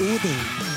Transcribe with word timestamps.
Odin. 0.00 0.69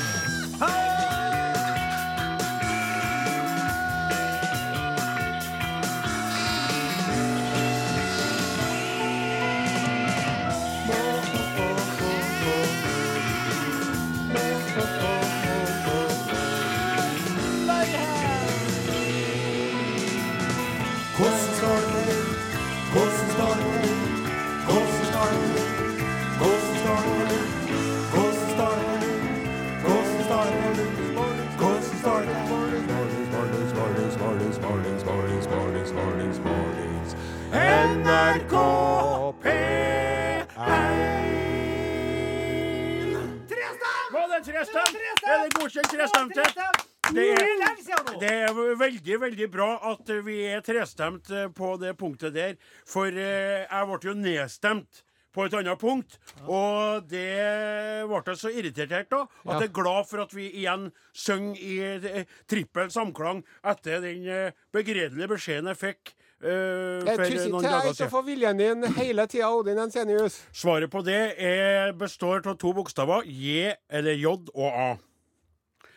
Vi 50.84 50.90
trestemt 50.90 51.30
eh, 51.30 51.48
på 51.48 51.76
det 51.76 51.96
punktet 51.96 52.34
der. 52.34 52.56
For 52.86 53.06
eh, 53.08 53.64
jeg 53.64 53.86
ble 53.88 53.98
jo 54.02 54.14
nedstemt 54.14 55.04
på 55.34 55.44
et 55.44 55.54
annet 55.54 55.78
punkt. 55.78 56.18
Og 56.46 57.06
det 57.10 58.06
ble 58.06 58.20
jeg 58.26 58.38
så 58.38 58.50
irritert 58.50 59.12
av 59.12 59.28
at 59.46 59.60
jeg 59.60 59.70
er 59.70 59.74
glad 59.74 60.06
for 60.06 60.22
at 60.22 60.34
vi 60.34 60.50
igjen 60.60 60.90
synger 61.12 61.56
i 61.58 61.78
eh, 62.10 62.28
trippel 62.46 62.90
samklang 62.90 63.42
etter 63.64 64.00
den 64.04 64.52
begredelige 64.72 65.28
beskjeden 65.34 65.72
jeg 65.72 65.80
fikk. 65.80 66.14
Uh, 66.44 67.00
for 67.06 67.22
noen 67.48 67.64
dager 67.64 67.94
siden. 67.94 68.10
få 68.12 68.20
viljen 68.26 68.58
din 68.58 68.84
hele 68.98 69.24
tida, 69.32 69.46
Odin 69.48 69.78
Ensenius. 69.80 70.42
Svaret 70.52 70.90
på 70.92 71.00
det 71.06 71.38
er, 71.40 71.94
består 71.96 72.44
av 72.44 72.58
to 72.60 72.74
bokstaver. 72.76 73.24
J 73.24 73.72
eller 73.88 74.18
J 74.18 74.34
og 74.52 74.68
A. 74.68 74.90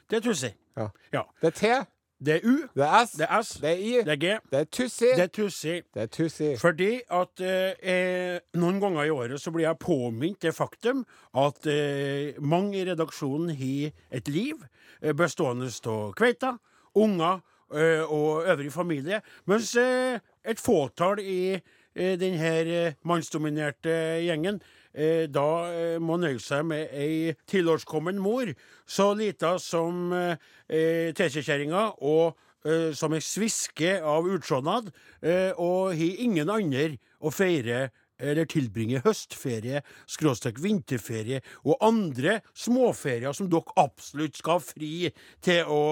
Det 0.08 0.22
er 0.22 0.24
tussig. 0.24 0.54
Ja. 0.78 0.88
Ja. 1.12 1.26
Det 1.42 1.50
er 1.52 1.58
T, 1.58 1.74
Det 2.26 2.34
er 2.36 2.40
U, 2.50 2.56
det 2.74 2.84
er 2.84 3.04
S, 3.06 3.12
det 3.12 3.28
er 3.30 3.42
S, 3.46 3.50
det 3.62 3.70
er 3.70 3.82
I, 3.82 3.92
det 4.02 4.14
er 4.16 4.18
G, 4.22 4.30
det 4.52 4.60
er 4.60 4.64
Tussi, 4.74 5.06
det 5.06 5.24
er 5.24 5.28
Tussi. 5.28 5.74
det 5.94 6.02
er 6.02 6.08
Tussi. 6.08 6.48
Fordi 6.58 6.88
at 7.14 7.44
eh, 7.46 7.76
eh, 7.94 8.40
noen 8.58 8.80
ganger 8.82 9.06
i 9.06 9.12
året 9.14 9.42
så 9.42 9.54
blir 9.54 9.68
jeg 9.68 9.78
påminnet 9.84 10.42
det 10.42 10.56
faktum 10.58 11.04
at 11.38 11.68
eh, 11.70 12.34
mange 12.42 12.80
i 12.80 12.88
redaksjonen 12.90 13.54
har 13.60 13.94
et 14.18 14.32
liv 14.34 14.66
eh, 15.04 15.14
bestående 15.14 15.70
av 15.70 16.16
kveita, 16.18 16.56
unger 16.98 17.38
eh, 17.78 18.02
og 18.02 18.50
øvrig 18.50 18.74
familie, 18.74 19.22
mens 19.46 19.76
eh, 19.78 20.18
et 20.44 20.60
fåtall 20.62 21.22
i 21.22 21.60
denne 21.98 22.92
mannsdominerte 23.10 23.94
gjengen 24.22 24.60
da 25.30 25.48
eh, 25.70 26.00
må 26.02 26.18
nøye 26.22 26.42
seg 26.42 26.66
med 26.70 26.90
ei 26.96 27.36
tilårskommen 27.50 28.18
mor, 28.22 28.50
så 28.88 29.12
lita 29.18 29.58
som 29.62 30.12
eh, 30.16 30.50
eh, 30.70 31.14
teskjekjerringa 31.18 31.84
og 32.02 32.38
eh, 32.66 32.90
som 32.98 33.14
ei 33.14 33.22
sviske 33.22 33.98
av 34.02 34.28
utsjånad, 34.34 34.90
eh, 35.22 35.54
og 35.54 35.94
har 35.98 36.26
ingen 36.26 36.50
andre 36.54 36.98
å 37.22 37.34
feire 37.34 37.88
eller 38.18 38.48
tilbringe 38.50 39.02
høstferie, 39.06 39.84
skråstrek 40.10 40.58
vinterferie 40.62 41.44
og 41.64 41.78
andre 41.86 42.40
småferier 42.58 43.36
som 43.38 43.50
dere 43.52 43.76
absolutt 43.78 44.40
skal 44.40 44.58
ha 44.58 44.64
fri 44.64 45.12
til 45.46 45.70
å 45.70 45.84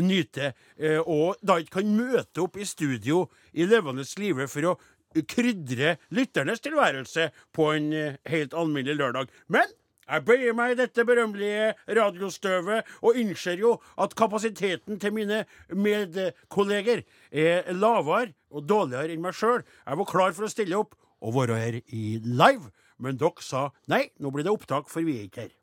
nyte, 0.00 0.54
eh, 0.78 1.00
og 1.04 1.36
da 1.44 1.58
ikke 1.60 1.82
kan 1.82 1.96
møte 1.96 2.44
opp 2.44 2.56
i 2.56 2.68
studio 2.68 3.26
i 3.52 3.68
levende 3.68 4.06
live 4.18 4.48
for 4.48 4.72
å 4.72 4.78
krydre 5.26 5.96
lytternes 6.14 6.62
tilværelse 6.64 7.30
på 7.54 7.72
en 7.74 7.92
eh, 7.92 8.16
helt 8.28 8.54
alminnelig 8.54 8.98
lørdag. 9.00 9.32
Men 9.48 9.68
jeg 10.08 10.24
bøyer 10.24 10.54
meg 10.56 10.72
i 10.72 10.78
dette 10.78 11.04
berømmelige 11.04 11.74
radiostøvet 11.98 12.86
og 13.04 13.18
innser 13.20 13.60
jo 13.60 13.74
at 14.00 14.14
kapasiteten 14.16 14.96
til 15.00 15.12
mine 15.12 15.42
medkolleger 15.68 17.02
er 17.28 17.68
lavere 17.76 18.32
og 18.48 18.64
dårligere 18.64 19.12
enn 19.12 19.26
meg 19.26 19.36
sjøl. 19.36 19.60
Jeg 19.84 20.00
var 20.00 20.08
klar 20.08 20.32
for 20.32 20.48
å 20.48 20.52
stille 20.52 20.80
opp 20.80 20.96
og 21.20 21.36
være 21.36 21.60
her 21.60 21.76
i 21.92 22.04
live, 22.24 22.70
men 22.96 23.20
dere 23.20 23.44
sa 23.44 23.66
nei, 23.92 24.06
nå 24.16 24.32
blir 24.32 24.48
det 24.48 24.54
opptak, 24.54 24.88
for 24.88 25.04
vi 25.04 25.18
er 25.18 25.28
ikke 25.28 25.44
her. 25.44 25.54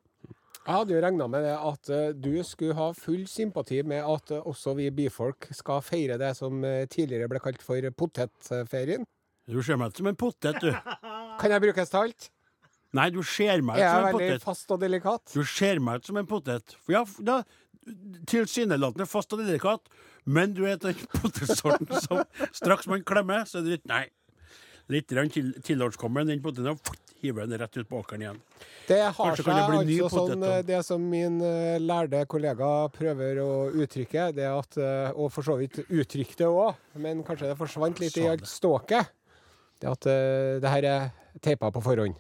Jeg 0.65 0.73
hadde 0.73 0.93
jo 0.93 1.01
regna 1.01 1.27
med 1.29 1.45
det 1.45 1.57
at 1.71 1.89
eh, 1.93 2.13
du 2.13 2.31
skulle 2.45 2.77
ha 2.77 2.91
full 2.97 3.25
sympati 3.29 3.81
med 3.85 4.05
at 4.05 4.33
eh, 4.33 4.45
også 4.45 4.77
vi 4.77 4.91
byfolk 4.93 5.49
skal 5.57 5.81
feire 5.85 6.21
det 6.21 6.35
som 6.37 6.61
tidligere 6.89 7.29
ble 7.33 7.41
kalt 7.41 7.65
for 7.65 7.89
potetferien. 7.97 9.05
Du 9.45 9.61
ser 9.61 9.77
meg 9.77 9.93
ut 9.93 10.01
som 10.01 10.09
en 10.09 10.17
potet, 10.17 10.57
du. 10.61 10.71
Kan 11.41 11.53
jeg 11.53 11.61
brukes 11.67 11.91
til 11.91 12.01
alt? 12.01 12.31
Nei, 12.95 13.09
du 13.11 13.21
ser 13.27 13.61
meg 13.65 13.77
ut 13.77 13.83
Er 13.83 13.91
som 13.91 14.01
jeg 14.01 14.07
en 14.07 14.17
veldig 14.17 14.31
potet. 14.31 14.45
fast 14.45 14.71
og 14.73 14.81
delikat? 14.81 15.35
Du 15.35 15.45
ser 15.51 15.81
meg 15.83 16.01
ut 16.01 16.09
som 16.09 16.19
en 16.21 16.27
potet. 16.29 16.75
For 16.85 16.95
ja, 16.95 17.03
da, 17.27 17.39
tilsynelatende 18.31 19.07
fast 19.09 19.33
og 19.35 19.43
delikat, 19.43 19.89
men 20.25 20.53
du 20.57 20.63
er 20.65 20.79
den 20.81 20.97
potetsorten 21.17 21.91
som 22.07 22.23
straks 22.55 22.89
man 22.89 23.03
klemmer, 23.05 23.45
så 23.49 23.59
er 23.61 23.67
det 23.67 23.79
litt 23.79 23.89
Nei. 23.91 24.05
Litt 24.93 25.09
til, 25.09 25.47
tilårskommen, 25.65 26.27
den 26.29 26.43
poteten, 26.45 26.75
og 26.75 27.15
hiver 27.17 27.47
den 27.49 27.57
rett 27.57 27.77
ut 27.77 27.87
på 27.89 28.03
åkeren 28.03 28.21
igjen. 28.21 28.41
Det 28.85 28.99
har 29.01 29.37
seg 29.37 29.47
altså 29.49 29.79
potet, 29.89 30.11
sånn 30.13 30.43
eh, 30.45 30.59
Det 30.67 30.81
som 30.85 31.07
min 31.09 31.39
uh, 31.41 31.77
lærde 31.81 32.21
kollega 32.29 32.69
prøver 32.93 33.41
å 33.41 33.49
uttrykke, 33.73 34.27
det 34.37 34.45
er 34.45 34.53
at 34.53 34.77
uh, 34.77 35.09
Og 35.17 35.31
for 35.33 35.47
så 35.47 35.57
vidt 35.57 35.81
uttrykte 35.87 36.45
òg, 36.45 36.77
men 37.01 37.23
kanskje 37.25 37.49
det 37.49 37.57
forsvant 37.57 38.01
litt 38.03 38.19
i 38.21 38.27
alt 38.29 38.45
ståket. 38.49 39.09
Det 39.81 39.91
at 39.91 40.07
eh, 40.09 40.61
det 40.63 40.71
her 40.71 40.87
er 40.89 41.09
teipa 41.43 41.71
på 41.73 41.83
forhånd. 41.83 42.15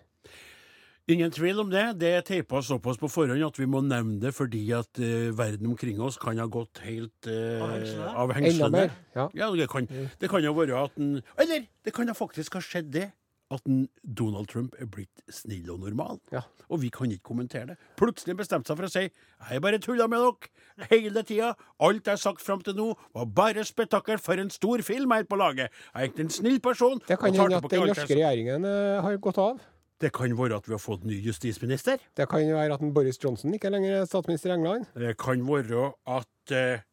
Ingen 1.07 1.29
tvil 1.29 1.59
om 1.61 1.69
det. 1.69 1.83
Det 2.01 2.11
er 2.17 2.23
teipa 2.25 2.63
såpass 2.65 2.97
på 2.97 3.09
forhånd 3.13 3.43
at 3.45 3.59
vi 3.61 3.67
må 3.69 3.83
nevne 3.85 4.17
det 4.23 4.31
fordi 4.33 4.63
at 4.73 4.89
uh, 4.97 5.29
verden 5.37 5.69
omkring 5.69 5.99
oss 6.01 6.17
kan 6.17 6.39
ha 6.41 6.47
gått 6.49 6.81
helt 6.81 7.29
uh, 7.29 7.61
av 8.09 8.33
Enda 8.33 8.39
hengslene. 8.39 8.71
mer. 8.73 8.95
Ja. 9.13 9.27
Ja, 9.37 9.51
det 9.53 9.69
kan, 9.69 9.85
det 9.85 10.31
kan 10.31 10.43
jo 10.43 10.55
være 10.57 10.79
at 10.81 10.97
den 10.97 11.21
Eller 11.37 11.67
det 11.85 11.93
kan 11.93 12.09
jo 12.09 12.17
faktisk 12.17 12.57
ha 12.57 12.63
skjedd 12.65 12.89
det. 12.95 13.11
At 13.53 13.61
Donald 14.01 14.47
Trump 14.49 14.73
er 14.81 14.87
blitt 14.89 15.21
snill 15.29 15.67
og 15.69 15.83
normal. 15.83 16.17
Ja. 16.33 16.41
Og 16.65 16.81
vi 16.81 16.89
kan 16.89 17.11
ikke 17.13 17.27
kommentere 17.29 17.67
det. 17.73 17.75
Plutselig 17.99 18.33
bestemte 18.39 18.71
seg 18.71 18.79
for 18.79 18.87
å 18.87 18.89
si 18.89 19.03
jeg 19.05 19.59
er 19.59 19.61
bare 19.61 19.77
tulla 19.83 20.07
med 20.09 20.23
dere 20.23 20.87
hele 20.89 21.21
tida. 21.27 21.51
Alt 21.85 22.09
jeg 22.09 22.17
har 22.17 22.23
sagt 22.23 22.41
fram 22.41 22.63
til 22.65 22.73
nå, 22.77 22.87
var 23.13 23.29
bare 23.37 23.65
spetakkel 23.67 24.17
for 24.21 24.41
en 24.41 24.49
stor 24.49 24.81
film 24.87 25.13
her 25.13 25.27
på 25.29 25.37
laget. 25.37 25.69
Jeg 25.69 25.93
er 25.93 26.07
egentlig 26.07 26.25
en 26.25 26.35
snill 26.39 26.59
person. 26.63 26.97
Det 27.05 27.19
kan 27.21 27.37
hende 27.37 27.61
at 27.61 27.69
den 27.69 27.85
norske 27.91 28.09
regjeringen 28.09 28.65
eh, 28.65 28.97
har 29.05 29.21
gått 29.21 29.37
av. 29.41 29.61
Det 30.01 30.09
kan 30.11 30.33
være 30.35 30.57
at 30.57 30.65
vi 30.67 30.73
har 30.75 30.81
fått 30.81 31.05
ny 31.07 31.21
justisminister. 31.23 32.01
Det 32.17 32.27
kan 32.27 32.49
være 32.51 32.75
at 32.75 32.83
Boris 32.97 33.21
Johnson 33.21 33.53
ikke 33.55 33.69
er 33.69 33.77
lenger 33.77 34.01
er 34.01 34.09
statsminister 34.09 34.51
i 34.51 34.57
England. 34.57 34.89
Det 34.97 35.13
kan 35.21 35.45
være 35.47 35.91
at 36.17 36.51
eh, 36.57 36.83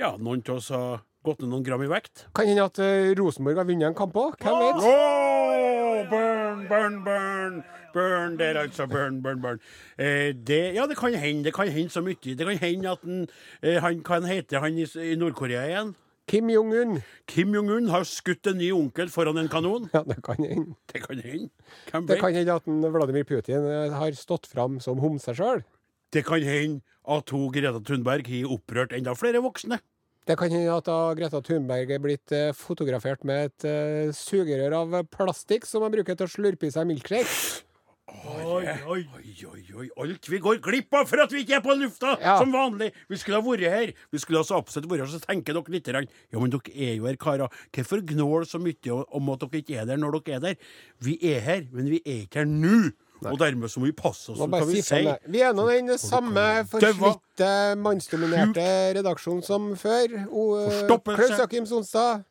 ja, 0.00 0.14
noen 0.16 0.46
av 0.46 0.56
oss 0.56 0.70
har 0.72 1.02
gått 1.26 1.42
ned 1.42 1.52
noen 1.52 1.66
gram 1.66 1.82
i 1.84 1.90
vekt. 1.90 2.28
Kan 2.36 2.48
hende 2.48 2.64
at 2.70 2.80
eh, 2.80 3.10
Rosenborg 3.18 3.60
har 3.60 3.68
vunnet 3.68 3.90
en 3.90 3.98
kamp 3.98 4.16
òg. 4.16 4.38
Hvem 4.40 4.62
vet? 4.62 4.86
Åh, 4.86 5.47
burn, 6.66 7.04
burn, 7.04 7.04
burn. 7.04 7.62
Burn 7.94 8.38
der, 8.38 8.58
altså. 8.60 8.86
Burn, 8.86 9.22
burn, 9.22 9.40
burn. 9.42 9.60
Eh, 9.98 10.34
det, 10.34 10.74
ja, 10.74 10.86
det 10.86 10.96
kan 10.98 11.14
hende. 11.14 11.44
Det 11.44 11.54
kan 11.54 11.68
hende 11.68 11.90
så 11.90 12.02
mye. 12.04 12.16
Det 12.22 12.46
kan 12.46 12.58
hende 12.58 12.90
at 12.90 13.02
den, 13.04 13.28
eh, 13.62 13.80
han 13.82 14.02
kan 14.02 14.24
hete 14.24 14.58
han 14.58 14.78
i, 14.78 14.86
i 15.12 15.14
Nord-Korea 15.16 15.64
igjen. 15.68 15.94
Kim 16.28 16.50
Jong-un. 16.52 16.98
Kim 17.26 17.54
Jong-un 17.56 17.88
har 17.88 18.04
skutt 18.04 18.50
en 18.50 18.58
ny 18.60 18.68
onkel 18.76 19.08
foran 19.08 19.40
en 19.40 19.48
kanon. 19.48 19.88
Ja, 19.94 20.02
det 20.04 20.20
kan 20.24 20.36
hende. 20.44 20.76
Det 20.92 21.00
kan 21.06 21.22
hende. 21.24 21.48
Det 22.08 22.20
kan 22.20 22.34
hende 22.34 22.54
at 22.54 22.68
en 22.68 22.84
Vladimir 22.92 23.24
Putin 23.24 23.64
eh, 23.64 23.94
har 23.96 24.12
stått 24.12 24.46
fram 24.50 24.76
som 24.84 25.00
homse 25.00 25.32
sjøl. 25.34 25.64
Det 26.12 26.24
kan 26.28 26.44
hende 26.44 26.82
at 27.08 27.32
hun 27.32 27.48
Greta 27.52 27.80
Thunberg 27.80 28.28
har 28.28 28.52
opprørt 28.52 28.92
enda 28.96 29.14
flere 29.16 29.40
voksne. 29.44 29.80
Det 30.28 30.36
kan 30.36 30.52
hende 30.52 30.74
at 30.74 30.84
da 30.84 31.14
Greta 31.16 31.38
Thunberg 31.40 31.88
er 31.94 32.00
blitt 32.04 32.32
eh, 32.36 32.50
fotografert 32.52 33.22
med 33.24 33.46
et 33.48 33.64
uh, 33.64 34.10
sugerør 34.12 34.74
av 34.76 34.98
plastikk 35.08 35.64
som 35.64 35.80
man 35.80 35.94
bruker 35.94 36.18
til 36.18 36.28
å 36.28 36.32
slurpe 36.34 36.68
i 36.68 36.74
seg 36.74 36.84
milkshake. 36.90 37.64
Oi, 38.08 38.64
oi, 38.88 39.00
oi, 39.48 39.62
oi. 39.76 39.86
Alt 40.00 40.28
vi 40.28 40.40
går 40.44 40.60
glipp 40.64 40.92
av 40.96 41.08
for 41.08 41.20
at 41.24 41.32
vi 41.32 41.42
ikke 41.44 41.58
er 41.58 41.64
på 41.64 41.76
lufta 41.80 42.14
Ja. 42.20 42.36
som 42.40 42.52
vanlig. 42.52 42.90
Vi 43.08 43.16
skulle 43.20 43.40
ha 43.40 43.44
vært 43.44 43.72
her. 43.72 43.92
Vi 44.12 44.20
skulle 44.20 44.40
altså 44.40 44.60
absolutt 44.60 44.88
vært 44.90 45.06
her. 45.06 45.10
Så 45.12 45.20
tenker 45.24 45.56
dere 45.56 45.72
litt 45.72 45.88
Ja, 45.88 46.38
men 46.38 46.52
dere 46.52 46.72
er 46.76 46.94
jo 46.96 47.08
her, 47.08 47.16
karer. 47.16 47.48
Hvorfor 47.72 48.04
gnål 48.04 48.46
så 48.48 48.60
mye 48.60 49.04
om 49.08 49.32
at 49.32 49.40
dere 49.40 49.60
ikke 49.62 49.80
er 49.80 49.88
der 49.88 49.96
når 49.96 50.20
dere 50.20 50.36
er 50.36 50.40
der? 50.40 50.56
Vi 51.00 51.18
er 51.22 51.40
her, 51.40 51.66
men 51.72 51.88
vi 51.88 52.02
er 52.04 52.24
ikke 52.24 52.44
her 52.44 52.48
nå. 52.48 52.92
Og 53.26 53.38
dermed 53.40 53.70
så 53.70 53.80
må 53.80 53.88
vi 53.88 53.94
passe 53.98 54.30
oss. 54.32 54.38
Kan 54.38 54.68
vi 54.68 54.82
si. 54.84 55.00
Vi 55.26 55.40
er 55.42 55.56
nå 55.56 55.64
den 55.70 55.90
samme 55.98 56.44
forslitte, 56.70 57.50
mannsdominerte 57.82 58.66
redaksjonen 58.98 59.42
som 59.42 59.72
før. 59.76 60.14
Eh. 60.14 60.96
Klaus 61.08 61.34
Jakim 61.38 61.66
Sonstad, 61.66 62.22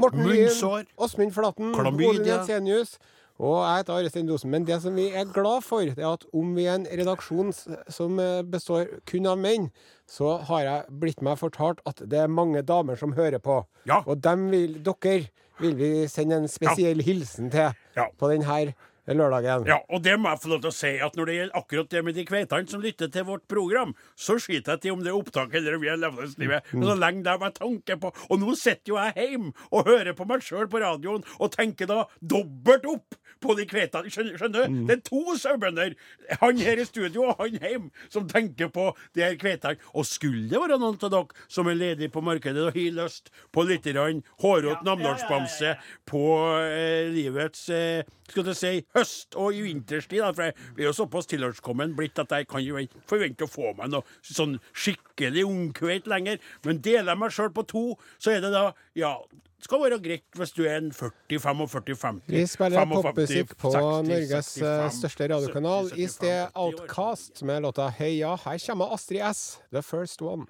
Morten 0.00 0.26
Lyn, 0.26 0.50
Åsmund 0.98 1.32
Flaten, 1.36 1.74
Klamydia. 1.76 2.40
Jensenius. 2.40 2.96
Og 3.40 3.62
jeg 3.64 3.76
heter 3.80 3.94
Are 3.96 4.08
Stein 4.12 4.28
Osen. 4.34 4.50
Men 4.52 4.66
det 4.68 4.82
som 4.82 4.96
vi 4.96 5.06
er 5.16 5.24
glad 5.32 5.62
for, 5.64 5.80
det 5.80 6.02
er 6.04 6.10
at 6.12 6.26
om 6.36 6.50
vi 6.56 6.66
er 6.68 6.74
en 6.76 6.84
redaksjon 6.84 7.54
som 7.88 8.18
eh, 8.20 8.42
består 8.44 8.90
kun 9.08 9.28
av 9.30 9.38
menn, 9.40 9.70
så 10.10 10.34
har 10.50 10.60
jeg 10.66 10.98
blitt 11.00 11.22
meg 11.24 11.38
fortalt 11.40 11.80
at 11.88 12.02
det 12.04 12.18
er 12.20 12.28
mange 12.28 12.60
damer 12.68 13.00
som 13.00 13.14
hører 13.16 13.40
på. 13.40 13.62
Ja. 13.88 14.02
Og 14.04 14.20
dem 14.20 14.50
vil, 14.52 14.76
dere 14.84 15.30
vil 15.60 15.76
vi 15.78 15.90
sende 16.08 16.36
en 16.42 16.48
spesiell 16.52 17.00
hilsen 17.04 17.48
til 17.52 17.72
Ja. 17.96 18.06
på 18.18 18.28
denne 18.28 18.74
lørdagen. 19.18 19.66
Ja, 19.68 19.80
og 19.88 20.02
det 20.04 20.16
må 20.20 20.32
jeg 20.32 20.42
få 20.42 20.52
lov 20.52 20.62
til 20.64 20.70
å 20.70 20.76
si, 20.76 20.92
at 21.02 21.16
når 21.18 21.30
det 21.30 21.36
gjelder 21.36 21.60
akkurat 21.60 21.90
det 21.94 22.02
med 22.06 22.18
de 22.18 22.24
kveitene 22.28 22.70
som 22.70 22.84
lytter 22.84 23.10
til 23.12 23.26
vårt 23.28 23.46
program, 23.50 23.94
så 24.18 24.36
skiter 24.42 24.76
jeg 24.76 24.84
til 24.84 24.96
om 24.96 25.04
det 25.04 25.12
er 25.12 25.18
opptak 25.18 25.54
eller 25.58 25.76
om 25.76 25.84
vi 25.84 25.90
er 25.92 26.00
levende 26.00 26.42
livet. 26.42 26.70
Men 26.72 26.88
Så 26.90 26.98
lenge 26.98 27.24
det 27.26 27.34
er 27.34 27.56
tanke 27.56 27.96
på 28.00 28.12
Og 28.30 28.40
nå 28.40 28.54
sitter 28.58 28.92
jo 28.92 28.98
jeg 29.00 29.30
hjemme 29.30 29.52
og 29.70 29.88
hører 29.88 30.14
på 30.16 30.26
meg 30.28 30.44
sjøl 30.44 30.68
på 30.70 30.82
radioen 30.82 31.24
og 31.38 31.52
tenker 31.54 31.88
da 31.90 32.04
dobbelt 32.20 32.86
opp 32.90 33.18
på 33.40 33.54
de 33.56 33.64
kveitene. 33.68 34.10
Skjønner, 34.12 34.36
skjønner 34.36 34.66
du? 34.66 34.74
Mm. 34.74 34.86
Det 34.88 34.96
er 34.98 35.02
to 35.06 35.36
sauebønder, 35.40 35.94
han 36.42 36.60
her 36.60 36.80
i 36.80 36.84
studio 36.84 37.30
og 37.30 37.40
han 37.40 37.56
hjemme, 37.56 37.90
som 38.12 38.28
tenker 38.28 38.68
på 38.72 38.90
de 39.16 39.24
her 39.24 39.36
kveitene. 39.40 39.80
Og 39.94 40.06
skulle 40.08 40.48
det 40.50 40.60
være 40.60 40.78
noen 40.80 40.98
av 41.00 41.14
dere 41.14 41.48
som 41.48 41.70
er 41.70 41.78
ledig 41.78 42.10
på 42.12 42.24
markedet 42.24 42.68
og 42.68 42.76
har 42.76 42.98
lyst 43.00 43.32
på 43.54 43.64
litt 43.68 43.88
hårete 43.90 44.74
ja, 44.74 44.80
namdalsbamse 44.84 45.74
på 46.08 46.24
eh, 46.60 47.08
livets 47.14 47.68
eh, 47.72 48.04
skal 48.30 48.46
du 48.46 48.52
si, 48.54 48.72
høst- 49.00 49.36
og 49.40 49.56
i 49.56 49.64
vinterstid. 49.66 50.20
Da, 50.22 50.30
for 50.36 50.48
jeg 50.48 50.56
er 50.78 50.88
jo 50.90 50.96
såpass 50.96 51.28
tilhørskommen 51.30 51.96
blitt 51.98 52.20
at 52.22 52.32
jeg 52.36 52.48
kan 52.50 52.62
jo 52.64 52.80
forvente 53.10 53.48
å 53.48 53.50
få 53.50 53.74
meg 53.78 53.92
noe 53.92 54.06
sånn 54.22 54.58
skikkelig 54.70 55.46
ungkveit 55.48 56.10
lenger. 56.10 56.40
Men 56.66 56.82
deler 56.84 57.14
jeg 57.14 57.24
meg 57.24 57.34
sjøl 57.34 57.54
på 57.56 57.66
to, 57.70 57.84
så 58.20 58.36
er 58.36 58.44
det 58.44 58.52
da 58.54 58.68
ja, 58.98 59.16
det 59.60 59.66
skal 59.68 59.82
være 59.82 59.98
greit 60.00 60.38
hvis 60.40 60.54
du 60.56 60.62
er 60.64 60.78
en 60.78 60.86
40, 60.96 61.36
45, 61.36 61.96
50 62.00 62.32
Vi 62.32 62.44
spiller 62.48 62.80
55, 62.80 63.02
popmusikk 63.04 63.50
på 63.60 63.72
60, 63.74 64.06
Norges 64.08 64.52
eh, 64.56 64.70
65, 64.86 64.94
største 64.96 65.26
radiokanal. 65.34 65.90
70, 65.90 66.00
I 66.00 66.06
sted 66.08 66.38
75, 66.38 66.54
80 66.54 66.62
år. 66.62 66.78
Outcast 66.80 67.42
med 67.50 67.66
låta 67.66 67.88
Heia. 67.98 68.36
Her 68.40 68.62
kommer 68.64 68.94
Astrid 68.96 69.20
S. 69.28 69.42
The 69.68 69.82
First 69.84 70.24
One. 70.24 70.48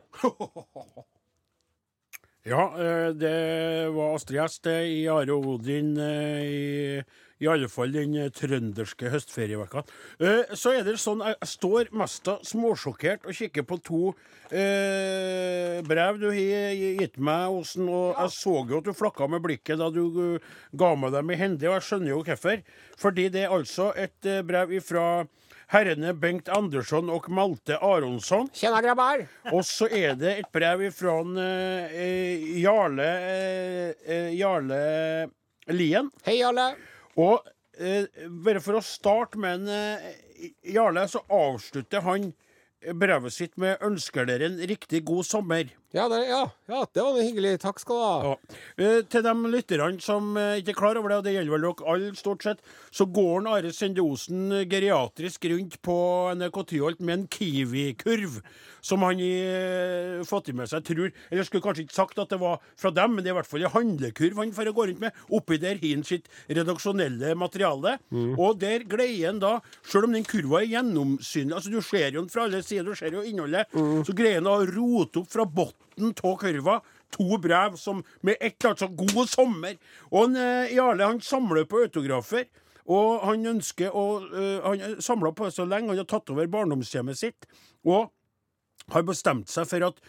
Ja, 2.47 2.63
det 3.13 3.91
var 3.93 4.15
Astrid 4.15 4.41
S 4.45 4.61
det 4.65 4.79
i 4.89 5.01
Are 5.13 5.35
Odin 5.35 5.91
i, 6.01 7.03
i 7.41 7.49
alle 7.49 7.69
fall 7.73 7.93
den 7.95 8.15
eh, 8.21 8.29
trønderske 8.37 9.11
høstferieveka. 9.15 9.83
Eh, 10.21 10.53
Så 10.59 10.75
er 10.77 10.85
det 10.85 10.99
sånn 11.01 11.23
jeg 11.25 11.49
står 11.49 11.91
mest 11.97 12.29
av 12.29 12.43
småsjokkert 12.47 13.25
og 13.25 13.37
kikker 13.37 13.65
på 13.69 13.79
to 13.87 14.01
eh, 14.53 15.81
brev 15.87 16.21
du 16.21 16.29
har 16.29 16.77
gitt 17.01 17.17
meg, 17.19 17.49
Osen. 17.57 17.89
Og 17.89 18.13
jeg 18.19 18.35
så 18.37 18.57
jo 18.69 18.81
at 18.83 18.89
du 18.91 18.93
flakka 18.97 19.29
med 19.31 19.45
blikket 19.45 19.81
da 19.81 19.89
du 19.95 20.37
ga 20.77 20.95
meg 21.01 21.17
dem 21.17 21.33
i 21.33 21.39
hende, 21.41 21.69
og 21.71 21.79
jeg 21.79 21.89
skjønner 21.89 22.13
jo 22.15 22.23
hvorfor. 22.25 22.65
Fordi 23.01 23.29
det 23.33 23.47
er 23.47 23.57
altså 23.57 23.91
et 23.97 24.31
brev 24.47 24.77
ifra 24.77 25.07
herrene 25.71 26.13
Bengt 26.19 26.49
Andersson 26.51 27.09
og 27.15 27.29
Malte 27.31 27.77
Aronsson. 27.79 28.49
Tjena, 28.53 28.81
grabbar! 28.83 29.23
Og 29.55 29.63
så 29.67 29.87
er 29.87 30.17
det 30.19 30.37
et 30.43 30.53
brev 30.53 30.83
fra 30.95 31.21
eh, 31.41 32.47
Jarle 32.61 33.11
eh, 34.05 34.33
Jarle 34.35 34.81
Lien. 35.71 36.11
Hei, 36.27 36.41
alle. 36.43 36.73
Og 37.19 37.43
eh, 37.79 38.07
bare 38.45 38.63
for 38.63 38.79
å 38.79 38.85
starte 38.85 39.41
med 39.41 39.63
en 39.63 39.75
eh, 39.75 40.53
Jarle, 40.75 41.07
så 41.11 41.25
avslutter 41.27 42.05
han 42.07 42.31
brevet 42.97 43.35
sitt 43.35 43.59
med 43.61 43.81
'ønsker 43.85 44.29
dere 44.29 44.47
en 44.49 44.61
riktig 44.71 45.05
god 45.05 45.27
sommer'. 45.29 45.75
Ja, 45.91 46.05
det, 46.07 46.21
ja, 46.29 46.45
ja, 46.71 46.85
det 46.95 47.03
var 47.03 47.17
noe 47.17 47.25
hyggelig. 47.27 47.57
Takk 47.65 47.81
skal 47.83 47.97
du 47.99 48.03
ha. 48.05 48.19
Ja. 48.23 48.59
Eh, 48.79 48.99
til 49.11 49.25
de 49.27 49.33
lytterne 49.51 49.99
som 50.05 50.37
eh, 50.39 50.61
ikke 50.61 50.71
er 50.71 50.79
klar 50.79 50.99
over 51.01 51.11
det, 51.11 51.17
og 51.19 51.25
det 51.27 51.33
gjelder 51.35 51.55
vel 51.57 51.65
dere 51.67 51.89
alle 51.91 52.11
stort 52.15 52.47
sett, 52.47 52.61
så 52.95 53.09
går 53.11 53.33
han 53.41 53.49
Are 53.51 53.73
Sende 53.75 54.05
Osen 54.05 54.53
eh, 54.55 54.69
geriatrisk 54.71 55.49
rundt 55.51 55.81
på 55.83 55.97
NRK 56.39 56.61
Tyholt 56.71 57.03
med 57.03 57.17
en 57.17 57.25
Kiwi-kurv, 57.35 58.39
som 58.87 59.03
han 59.03 59.19
i 59.19 59.33
med 60.55 60.71
seg, 60.71 60.85
tror 60.87 61.11
Eller 61.11 61.45
skulle 61.45 61.65
kanskje 61.65 61.89
ikke 61.89 61.99
sagt 61.99 62.23
at 62.23 62.31
det 62.31 62.39
var 62.41 62.63
fra 62.79 62.95
dem, 62.95 63.17
men 63.17 63.27
det 63.27 63.33
er 63.33 63.35
i 63.35 63.39
hvert 63.41 63.51
fall 63.51 63.67
en 63.67 63.75
handlekurv 63.75 64.39
han 64.39 64.55
får 64.55 64.71
gå 64.71 64.87
rundt 64.93 65.03
med. 65.03 65.19
Oppi 65.27 65.59
der 65.59 65.75
har 65.75 65.91
han 65.91 66.07
sitt 66.07 66.31
redaksjonelle 66.49 67.35
materiale. 67.35 67.99
Og 68.39 68.63
der 68.63 68.87
greier 68.89 69.33
han 69.33 69.43
da, 69.43 69.57
sjøl 69.83 70.07
om 70.07 70.15
den 70.15 70.25
kurva 70.29 70.63
er 70.63 70.71
gjennomsynlig, 70.71 71.59
altså 71.59 71.75
du 71.75 71.83
ser 71.83 72.15
jo 72.15 72.23
den 72.23 72.33
fra 72.33 72.47
alle 72.47 72.63
sider, 72.63 72.87
du 72.87 72.95
ser 72.97 73.19
jo 73.19 73.27
innholdet, 73.27 73.75
så 74.07 74.15
greier 74.17 74.39
han 74.39 74.49
å 74.55 74.61
rote 74.71 75.25
opp 75.25 75.35
fra 75.35 75.45
bunnen 75.51 75.80
av 76.01 76.37
kurva 76.41 76.81
to 77.11 77.39
brev 77.39 77.77
som 77.77 78.05
med 78.21 78.37
ett 78.41 78.65
altså 78.65 78.89
'God 78.89 79.29
sommer'. 79.29 79.79
Og 80.11 80.25
en, 80.25 80.37
eh, 80.37 80.75
Jarle 80.75 81.05
han 81.05 81.21
samler 81.21 81.65
på 81.65 81.83
autografer. 81.83 82.45
Og 82.87 83.21
han 83.25 83.47
ønsker 83.47 83.91
å 83.95 84.21
uh, 84.33 84.67
Han 84.67 85.01
samla 85.01 85.33
på 85.33 85.45
det 85.45 85.55
så 85.55 85.65
lenge. 85.65 85.89
Han 85.89 85.97
har 85.97 86.05
tatt 86.05 86.31
over 86.31 86.47
barndomshjemmet 86.47 87.19
sitt. 87.19 87.47
Og 87.85 88.11
har 88.91 89.05
bestemt 89.07 89.51
seg 89.51 89.69
for 89.71 89.85
at 89.87 90.01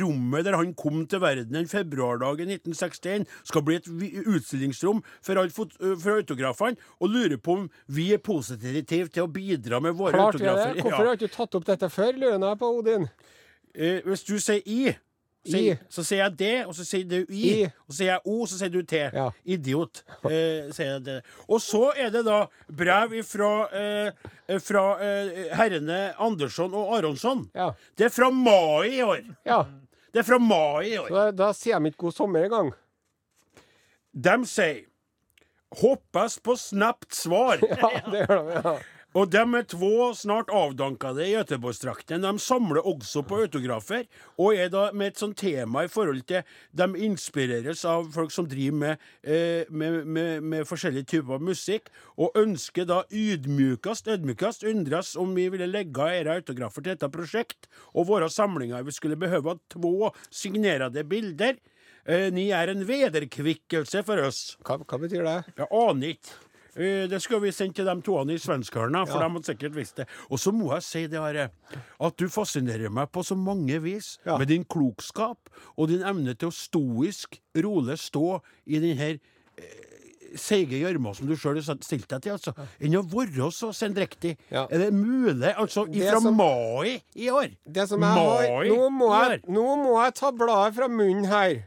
rommet 0.00 0.46
der 0.46 0.56
han 0.56 0.72
kom 0.78 1.02
til 1.10 1.20
verden 1.20 1.56
en 1.56 1.68
februardag 1.68 2.40
i 2.40 2.46
1961, 2.48 3.26
skal 3.44 3.64
bli 3.66 3.76
et 3.76 3.88
utstillingsrom 4.24 5.02
for, 5.20 5.42
for 5.52 6.14
autografene, 6.14 6.76
og 7.00 7.12
lurer 7.12 7.36
på 7.36 7.58
om 7.58 7.68
vi 7.86 8.12
er 8.14 8.22
positive 8.24 9.10
til 9.10 9.26
å 9.26 9.28
bidra 9.28 9.82
med 9.84 9.98
våre 9.98 10.16
Klart 10.16 10.40
vi 10.40 10.46
er 10.46 10.54
autografer. 10.54 10.74
det. 10.74 10.86
Hvorfor 10.86 11.04
har 11.04 11.20
du 11.20 11.26
ikke 11.26 11.36
tatt 11.36 11.60
opp 11.60 11.68
dette 11.68 11.92
før, 11.92 12.12
lurer 12.16 12.48
jeg 12.48 12.62
på, 12.62 12.72
Odin? 12.78 13.08
Eh, 13.74 14.00
hvis 14.06 14.24
du 14.24 14.38
sier 14.40 14.64
I, 14.64 14.94
I. 15.48 15.78
så 15.88 16.02
sier 16.04 16.18
jeg 16.26 16.34
det, 16.36 16.66
og 16.68 16.74
så 16.76 16.84
sier 16.84 17.06
du 17.08 17.14
I, 17.32 17.40
I. 17.62 17.64
og 17.64 17.94
så 17.94 17.96
sier 17.96 18.10
jeg 18.12 18.20
O, 18.28 18.34
så 18.46 18.58
sier 18.60 18.72
du 18.74 18.82
T. 18.84 18.98
Ja. 19.14 19.30
Idiot. 19.44 20.02
Eh, 20.28 20.68
sier 20.76 20.90
jeg 20.98 21.04
det. 21.06 21.14
Og 21.48 21.62
så 21.64 21.86
er 21.96 22.10
det 22.12 22.24
da 22.26 22.42
brev 22.68 23.14
fra, 23.24 23.48
eh, 23.72 24.28
fra 24.60 24.84
eh, 25.00 25.46
herrene 25.56 26.02
Andersson 26.20 26.74
og 26.76 26.92
Aronsson. 26.98 27.46
Ja. 27.56 27.70
Det 27.96 28.10
er 28.10 28.14
fra 28.18 28.28
mai 28.30 28.98
i 28.98 29.02
år. 29.06 29.24
ja. 29.48 29.62
Det 30.10 30.18
er 30.24 30.26
fra 30.26 30.38
mai 30.42 30.88
i 30.90 30.96
år. 30.98 31.06
Så 31.08 31.14
da, 31.14 31.26
da 31.38 31.48
sier 31.54 31.78
de 31.78 31.86
ikke 31.92 32.02
god 32.08 32.14
sommer 32.16 32.44
engang. 32.48 32.72
De 34.12 34.32
sier 34.50 34.80
Hoppas 35.80 36.38
på 36.42 36.56
snapt 36.58 37.14
svar. 37.14 37.60
Ja, 37.70 37.90
det 38.10 38.24
gjør 38.26 38.40
de. 38.48 38.56
ja. 38.64 38.72
Og 39.10 39.26
de 39.26 39.40
er 39.42 39.64
två 39.66 40.12
snart 40.14 40.52
avdankede 40.54 41.24
i 41.26 41.32
Göteborgsdrakten. 41.34 42.22
De 42.22 42.38
samler 42.38 42.86
også 42.86 43.24
på 43.26 43.40
autografer, 43.42 44.04
og 44.38 44.54
er 44.54 44.68
da 44.70 44.84
med 44.94 45.10
et 45.10 45.18
sånt 45.18 45.38
tema 45.40 45.82
i 45.82 45.88
forhold 45.90 46.20
til 46.28 46.44
De 46.70 46.86
inspireres 46.94 47.82
av 47.84 48.06
folk 48.14 48.30
som 48.30 48.46
driver 48.46 48.76
med, 48.78 49.00
eh, 49.24 49.66
med, 49.68 50.06
med, 50.06 50.42
med 50.42 50.68
forskjellige 50.68 51.08
typer 51.10 51.42
musikk, 51.42 51.90
og 52.16 52.38
ønsker 52.38 52.86
da 52.86 53.02
ydmykast, 53.10 54.06
ydmykast 54.06 54.62
undres 54.64 55.16
om 55.16 55.34
vi 55.34 55.48
ville 55.50 55.66
legge 55.66 55.90
disse 55.90 56.36
autografer 56.36 56.82
til 56.84 56.94
dette 56.94 57.10
prosjekt, 57.10 57.66
og 57.94 58.06
våre 58.06 58.28
samlinger. 58.30 58.84
Vi 58.86 58.94
skulle 58.94 59.18
behøve 59.18 59.58
två 59.74 60.12
signerede 60.30 61.02
bilder. 61.02 61.58
Eh, 62.06 62.30
ni 62.30 62.50
er 62.54 62.70
en 62.70 62.86
vederkvikkelse 62.86 64.04
for 64.06 64.22
oss. 64.22 64.56
Hva, 64.62 64.78
hva 64.78 65.02
betyr 65.02 65.26
det? 65.26 65.36
Jeg 65.58 65.66
aner 65.66 66.14
ikke. 66.14 66.38
Eh, 66.76 67.06
Det 67.10 67.20
skal 67.22 67.40
vi 67.40 67.50
sende 67.50 67.74
til 67.74 67.84
de 67.84 67.94
toene 68.02 68.32
i 68.34 68.38
Svenskørna, 68.38 69.04
for 69.06 69.18
Ja. 69.20 69.26
de 69.28 69.34
hadde 69.34 69.44
sikkert 69.46 69.74
visst 69.74 69.96
det. 69.96 70.06
Og 70.30 70.38
så 70.38 70.52
må 70.52 70.72
jeg 70.74 70.82
si 70.82 71.06
det, 71.06 71.18
Are, 71.18 71.50
at 72.00 72.16
du 72.16 72.28
fascinerer 72.28 72.90
meg 72.90 73.10
på 73.10 73.24
så 73.24 73.36
mange 73.36 73.80
vis 73.82 74.18
Ja. 74.26 74.36
med 74.38 74.48
din 74.48 74.64
klokskap 74.64 75.38
og 75.76 75.88
din 75.88 76.02
evne 76.02 76.34
til 76.38 76.48
å 76.48 76.52
stoisk, 76.52 77.40
rolig 77.56 77.98
stå 77.98 78.40
i 78.66 78.78
den 78.78 78.96
her 78.96 79.18
eh, 79.58 80.36
seige 80.36 80.78
gjørma 80.78 81.12
som 81.16 81.26
du 81.26 81.34
sjøl 81.34 81.60
stilt 81.82 82.06
deg 82.06 82.22
til, 82.22 82.32
altså. 82.32 82.54
Enn 82.80 82.94
å 82.94 83.02
være 83.02 83.50
så 83.50 83.72
sendrektig. 83.74 84.36
Ja. 84.48 84.68
Er 84.70 84.78
det 84.78 84.92
mulig? 84.94 85.52
Altså, 85.56 85.88
ifra 85.92 86.20
som- 86.20 86.36
mai 86.36 87.02
i 87.16 87.26
år? 87.28 87.56
Det 87.68 87.88
som 87.88 88.00
jeg 88.00 88.08
har, 88.10 88.64
nå, 88.64 88.90
må 88.90 89.28
jeg, 89.28 89.42
nå 89.48 89.76
må 89.76 90.04
jeg 90.04 90.14
ta 90.14 90.30
bladet 90.30 90.74
fra 90.76 90.86
munnen 90.86 91.26
her. 91.26 91.64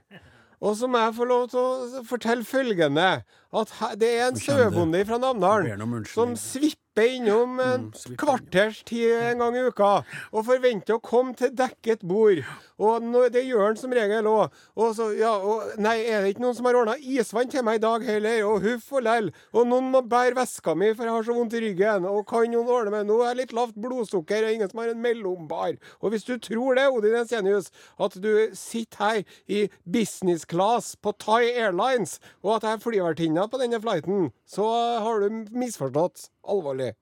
Og 0.62 0.78
så 0.78 0.88
må 0.88 0.98
jeg 0.98 1.14
få 1.14 1.28
lov 1.28 1.50
til 1.50 1.60
å 1.60 2.06
fortelle 2.06 2.46
følgende. 2.46 3.24
At 3.54 4.00
det 4.02 4.10
er 4.18 4.32
en 4.32 4.40
sauebonde 4.40 5.04
fra 5.06 5.20
Namdalen 5.22 6.08
som 6.10 6.34
svipper 6.40 6.80
innom 7.02 7.60
en 7.62 7.86
svipper. 7.98 8.18
kvarters 8.22 8.84
tid 8.86 9.14
en 9.30 9.40
gang 9.42 9.56
i 9.58 9.64
uka 9.66 9.92
og 10.32 10.46
forventer 10.46 10.98
å 10.98 11.02
komme 11.02 11.34
til 11.38 11.54
dekket 11.54 12.02
bord. 12.06 12.42
Og 12.82 13.06
det 13.34 13.44
gjør 13.46 13.68
han 13.68 13.78
som 13.78 13.94
regel 13.94 14.28
òg. 14.30 14.54
Og 14.78 14.96
så, 14.98 15.08
ja, 15.18 15.32
og 15.38 15.78
nei, 15.82 16.00
er 16.10 16.22
det 16.22 16.34
ikke 16.34 16.44
noen 16.44 16.58
som 16.58 16.68
har 16.68 16.78
ordna 16.78 16.96
isvann 16.98 17.50
til 17.50 17.64
meg 17.66 17.80
i 17.80 17.84
dag 17.84 18.06
heller? 18.06 18.42
Og 18.50 18.66
huff 18.66 18.90
og 18.94 19.06
lell. 19.06 19.30
Og 19.54 19.68
noen 19.70 19.92
må 19.94 20.02
bære 20.10 20.38
veska 20.38 20.76
mi, 20.78 20.92
for 20.94 21.08
jeg 21.08 21.16
har 21.16 21.28
så 21.28 21.38
vondt 21.38 21.56
i 21.58 21.64
ryggen. 21.64 22.08
Og 22.10 22.26
kan 22.30 22.50
noen 22.52 22.70
ordne 22.70 22.94
meg? 22.94 23.08
Nå 23.10 23.20
er 23.22 23.32
jeg 23.32 23.40
litt 23.44 23.56
lavt 23.58 23.78
blodsukker, 23.80 24.46
og 24.46 24.58
ingen 24.58 24.70
som 24.74 24.82
har 24.84 24.94
en 24.94 25.04
mellombar. 25.06 25.78
Og 26.02 26.14
hvis 26.14 26.28
du 26.28 26.36
tror 26.42 26.78
det, 26.78 26.88
Odin 26.90 27.18
Ensenius, 27.22 27.70
at 28.02 28.18
du 28.22 28.32
sitter 28.58 29.04
her 29.04 29.38
i 29.48 29.64
business 29.86 30.46
class 30.50 30.94
på 30.98 31.14
Thai 31.22 31.54
Airlines, 31.54 32.20
og 32.44 32.58
at 32.58 32.68
jeg 32.68 32.80
er 32.80 32.86
flyvertinna 33.44 33.48
på 33.48 33.60
denne 33.62 33.82
flighten, 33.82 34.32
så 34.46 34.66
har 35.00 35.20
du 35.22 35.46
misforstått 35.52 36.30
alvorlig. 36.48 36.94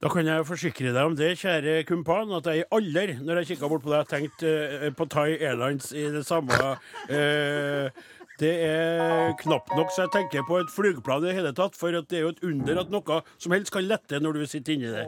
Da 0.00 0.08
kan 0.08 0.26
jeg 0.26 0.46
forsikre 0.46 0.92
deg 0.94 1.04
om 1.04 1.16
det, 1.16 1.38
kjære 1.40 1.84
kumpan, 1.84 2.30
at 2.30 2.46
jeg 2.46 2.62
i 2.62 2.68
alder, 2.70 3.18
når 3.18 3.40
jeg 3.40 3.56
kikka 3.56 3.68
bort 3.68 3.82
på 3.82 3.90
deg, 3.90 4.06
tenkte 4.06 4.52
uh, 4.86 4.92
på 4.94 5.08
Thai 5.10 5.38
Airlines 5.40 5.90
i 5.92 6.06
det 6.14 6.24
samme 6.24 6.54
eh, 7.10 7.90
Det 8.38 8.52
er 8.62 9.32
knapt 9.40 9.72
nok 9.74 9.90
så 9.90 10.04
jeg 10.04 10.12
tenker 10.14 10.44
på 10.46 10.60
et 10.62 10.70
flygeplan 10.70 11.24
i 11.24 11.30
det 11.30 11.36
hele 11.40 11.52
tatt, 11.56 11.74
for 11.78 11.94
at 11.98 12.06
det 12.10 12.20
er 12.20 12.26
jo 12.26 12.32
et 12.34 12.44
under 12.46 12.82
at 12.84 12.92
noe 12.92 13.20
som 13.40 13.54
helst 13.54 13.72
kan 13.74 13.86
lette 13.88 14.20
når 14.22 14.38
du 14.38 14.44
sitter 14.46 14.76
inni 14.76 14.92
det. 14.94 15.04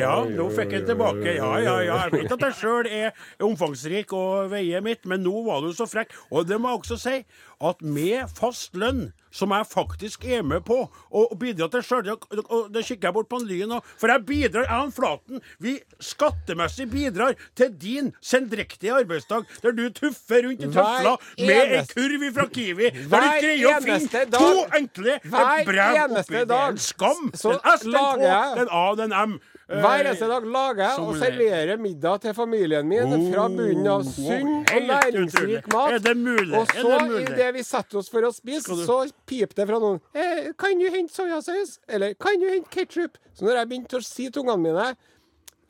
Ja, 0.00 0.14
nå 0.24 0.48
fikk 0.54 0.72
jeg 0.78 0.86
tilbake. 0.88 1.36
Ja, 1.36 1.50
ja, 1.60 1.76
ja. 1.84 1.98
Jeg 2.06 2.14
vet 2.14 2.36
at 2.38 2.46
jeg 2.48 2.58
sjøl 2.62 2.88
er 2.88 3.12
omfangsrik 3.44 4.14
og 4.16 4.48
veier 4.54 4.84
mitt, 4.84 5.04
men 5.04 5.24
nå 5.26 5.44
var 5.44 5.60
du 5.64 5.74
så 5.76 5.88
frekk. 5.90 6.16
Og 6.32 6.48
det 6.48 6.60
må 6.60 6.72
jeg 6.72 6.80
også 6.80 7.00
si, 7.04 7.18
at 7.64 7.84
med 7.84 8.32
fast 8.38 8.74
lønn 8.80 9.10
som 9.34 9.50
jeg 9.50 9.66
faktisk 9.66 10.24
er 10.30 10.44
med 10.46 10.62
på 10.62 10.76
og 10.86 11.32
bidrar 11.40 11.68
til 11.72 11.84
sjøl. 11.84 12.12
Og 12.14 12.72
det 12.72 12.84
kikker 12.86 13.10
jeg 13.10 13.16
bort 13.16 13.28
på 13.28 13.40
en 13.42 13.48
Lyn 13.48 13.72
nå, 13.74 13.80
for 13.98 14.12
jeg 14.12 14.24
bidrar, 14.28 14.68
jeg 14.68 14.88
og 14.88 14.94
Flaten, 14.94 15.42
vi 15.60 15.76
skattemessig 15.98 16.86
bidrar 16.92 17.34
til 17.58 17.72
din 17.82 18.12
sendrektige 18.22 18.94
arbeidsdag, 18.94 19.44
der 19.64 19.74
du 19.74 19.88
tuffer 19.92 20.46
rundt 20.46 20.62
i 20.62 20.70
tøfla 20.70 21.16
med 21.42 21.74
ei 21.80 21.82
kurv 21.90 22.14
kurv 22.14 22.34
fra 22.34 22.46
Kiwi, 22.54 22.90
der 22.90 23.08
Hver 23.10 23.24
du 23.24 23.46
greier 23.46 23.66
å 23.66 23.80
finne 23.82 24.24
dag- 24.30 24.40
to 24.40 24.66
enkle 24.78 25.18
brev 25.66 26.14
oppi 26.20 26.44
det. 26.46 26.60
En 26.68 26.78
skam! 26.78 27.30
så 27.34 27.52
En 27.56 27.60
S, 27.74 27.82
en 27.84 27.90
K, 27.90 27.96
lager 27.98 28.62
en 28.62 28.68
A, 28.70 28.84
en 29.04 29.12
M. 29.12 29.40
Eh, 29.66 29.80
Hver 29.80 30.02
eneste 30.04 30.26
dag 30.28 30.44
lager 30.44 30.82
jeg 30.84 30.98
og 31.00 31.14
det- 31.14 31.22
serverer 31.24 31.78
middag 31.80 32.20
til 32.20 32.34
familien 32.36 32.84
min 32.86 33.32
fra 33.32 33.46
bunnen 33.48 33.86
av 33.88 34.02
sunn 34.04 34.50
og 34.60 34.68
helt 34.70 34.90
næringsrik 34.90 35.72
mat. 35.72 35.92
Er 35.94 35.98
det 36.04 36.16
mulig? 36.20 36.52
Og 36.54 36.68
Er 36.68 36.82
så, 36.82 36.98
det 36.98 37.08
mulig? 37.08 37.28
idet 37.30 37.54
vi 37.54 37.62
setter 37.62 37.98
oss 37.98 38.10
for 38.10 38.20
å 38.28 38.32
spise, 38.34 38.76
så 38.84 39.10
piper 39.26 39.54
det 39.54 39.66
fra 39.68 39.78
noen 39.80 40.00
eh, 40.14 40.52
'Kan 40.58 40.78
du 40.78 40.90
hente 40.90 41.12
soyasaus?' 41.14 41.78
Eller 41.88 42.12
'Kan 42.14 42.38
du 42.40 42.46
hente 42.50 42.68
ketsjup?' 42.70 43.16
Så 43.34 43.42
når 43.46 43.56
jeg 43.56 43.68
begynte 43.68 43.96
å 43.96 44.04
si 44.04 44.28
til 44.30 44.42
ungene 44.42 44.60
mine 44.62 44.96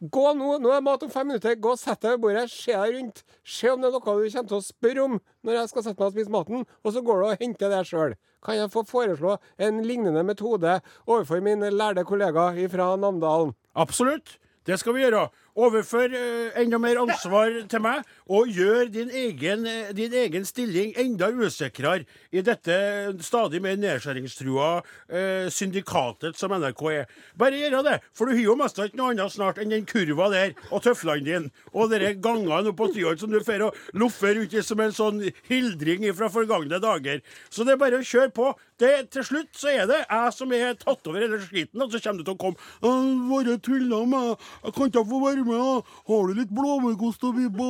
Gå 0.00 0.24
nå, 0.36 0.56
nå 0.60 0.72
er 0.74 0.82
mat 0.84 1.02
om 1.06 1.10
fem 1.12 1.28
minutter. 1.30 1.54
Gå 1.56 1.74
og 1.74 1.80
sett 1.80 2.02
deg 2.02 2.16
ved 2.16 2.22
bordet. 2.24 2.46
Se 2.52 2.74
deg 2.74 2.96
rundt. 2.96 3.22
Se 3.46 3.70
om 3.70 3.80
det 3.80 3.88
er 3.88 3.94
noe 3.94 4.00
du 4.00 4.04
kommer 4.04 4.48
til 4.50 4.58
å 4.58 4.64
spørre 4.64 5.04
om 5.04 5.18
når 5.46 5.58
jeg 5.58 5.70
skal 5.72 5.86
sette 5.86 6.00
meg 6.00 6.08
og 6.08 6.16
spise 6.16 6.34
maten. 6.34 6.64
Og 6.82 6.94
så 6.94 7.02
går 7.04 7.20
du 7.20 7.26
og 7.28 7.44
henter 7.44 7.72
det 7.72 7.82
sjøl. 7.88 8.16
Kan 8.44 8.58
jeg 8.58 8.72
få 8.74 8.84
foreslå 8.84 9.38
en 9.62 9.82
lignende 9.86 10.24
metode 10.26 10.80
overfor 11.06 11.40
min 11.44 11.64
lærde 11.72 12.04
kollega 12.04 12.50
fra 12.72 12.90
Namdalen? 13.00 13.54
Absolutt. 13.74 14.36
Det 14.64 14.78
skal 14.80 14.96
vi 14.96 15.04
gjøre. 15.04 15.28
Overfør 15.54 16.10
eh, 16.18 16.56
enda 16.58 16.80
mer 16.82 16.98
ansvar 16.98 17.52
til 17.70 17.82
meg, 17.84 18.02
og 18.26 18.48
gjør 18.50 18.88
din 18.90 19.10
egen, 19.14 19.66
eh, 19.70 19.92
din 19.94 20.14
egen 20.18 20.46
stilling 20.48 20.96
enda 20.98 21.28
usikrere 21.30 22.08
i 22.34 22.42
dette 22.42 22.74
stadig 23.22 23.60
mer 23.62 23.76
nedskjæringstrua 23.78 24.70
eh, 25.14 25.46
syndikatet 25.54 26.34
som 26.40 26.50
NRK 26.58 26.82
er. 26.90 27.12
Bare 27.38 27.60
gjør 27.60 27.86
det, 27.86 28.00
for 28.10 28.26
du 28.26 28.34
har 28.34 28.42
jo 28.42 28.56
mest 28.58 28.82
ikke 28.82 28.98
noe 28.98 29.12
annet 29.14 29.30
snart 29.30 29.60
enn 29.62 29.70
den 29.70 29.86
kurva 29.86 30.26
der 30.34 30.56
og 30.72 30.82
tøflene 30.88 31.22
dine 31.28 31.52
og 31.70 31.94
dere 31.94 32.16
gangene 32.18 32.72
opp 32.72 32.80
på 32.80 32.90
Tyholt 32.96 33.22
som 33.22 33.30
du 33.30 33.38
får 33.44 33.68
og 33.68 33.78
loffer 33.94 34.42
i 34.42 34.62
som 34.66 34.82
en 34.82 34.96
sånn 34.96 35.22
hildring 35.46 36.08
fra 36.18 36.32
forgangne 36.34 36.82
dager. 36.82 37.22
Så 37.46 37.62
det 37.62 37.76
er 37.76 37.82
bare 37.84 38.02
å 38.02 38.06
kjøre 38.06 38.34
på. 38.34 38.50
Det, 38.82 38.90
til 39.14 39.22
slutt 39.22 39.54
så 39.54 39.70
er 39.70 39.86
det 39.86 40.00
jeg 40.02 40.34
som 40.34 40.52
er 40.56 40.74
tatt 40.80 41.06
over 41.06 41.22
hele 41.22 41.38
skiten, 41.38 41.78
og 41.78 41.94
så 41.94 42.00
kommer 42.02 42.24
du 42.24 42.26
til 42.26 42.34
å 42.34 42.42
komme 42.42 42.58
'Våre 42.82 43.54
tulla 43.62 44.02
med 44.04 44.34
Jeg 44.64 44.74
kan 44.74 44.90
ikke 44.90 45.06
få 45.06 45.20
være 45.22 45.43
med. 45.48 45.58
da. 45.58 45.98
Har 46.10 46.28
du 46.28 46.38
litt 46.38 46.52
blåmuggost 46.54 47.24
å 47.26 47.32
by 47.36 47.48
på? 47.54 47.68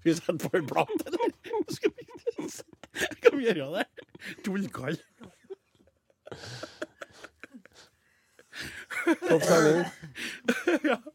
Skal 0.00 0.12
vi 0.12 0.16
sette 0.20 0.50
på 0.50 0.60
en 0.60 0.68
plate, 0.70 1.02
eller? 1.10 1.34
Skal 1.74 1.90
vi, 1.96 2.06
skal 3.18 3.36
vi 3.36 3.48
gjøre 3.48 3.68
det? 3.74 3.86
Tullkall. 4.46 5.00
Topp 9.26 9.42
stemning. 9.42 11.12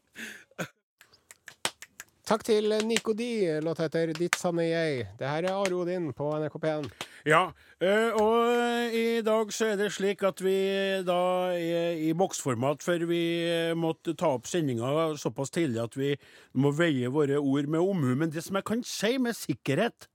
Takk 2.22 2.44
til 2.46 2.70
Nico 2.86 3.10
D. 3.18 3.24
Låta 3.66 3.88
heter 3.88 4.12
'Ditt 4.14 4.36
sanne 4.38 4.62
jeg'. 4.62 5.06
Det 5.18 5.26
her 5.26 5.42
er 5.42 5.54
Are 5.58 5.74
Odin 5.74 6.12
på 6.12 6.30
NRK 6.30 6.54
P1. 6.54 6.90
Ja, 7.26 7.50
eh, 7.80 8.14
og 8.14 8.94
i 8.94 9.22
dag 9.26 9.50
så 9.52 9.72
er 9.72 9.76
det 9.76 9.92
slik 9.92 10.22
at 10.22 10.38
vi 10.38 11.02
da 11.02 11.50
er 11.50 11.98
i 11.98 12.12
boksformat, 12.14 12.82
for 12.82 13.06
vi 13.10 13.42
eh, 13.42 13.74
måtte 13.74 14.14
ta 14.14 14.36
opp 14.36 14.46
sendinga 14.46 15.16
såpass 15.18 15.50
tidlig 15.50 15.82
at 15.82 15.98
vi 15.98 16.16
må 16.54 16.70
veie 16.70 17.10
våre 17.10 17.42
ord 17.42 17.66
med 17.66 17.80
omhu. 17.80 18.14
Men 18.14 18.30
det 18.30 18.44
som 18.44 18.54
jeg 18.54 18.64
kan 18.70 18.84
si 18.86 19.18
med 19.18 19.34
sikkerhet, 19.34 20.06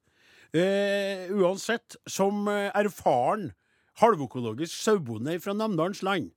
eh, 0.53 1.27
uansett, 1.27 1.97
som 2.07 2.47
erfaren 2.47 3.51
halvøkologisk 3.99 4.79
sauebonde 4.79 5.41
fra 5.43 5.53
Namdalens 5.53 6.03
land, 6.03 6.31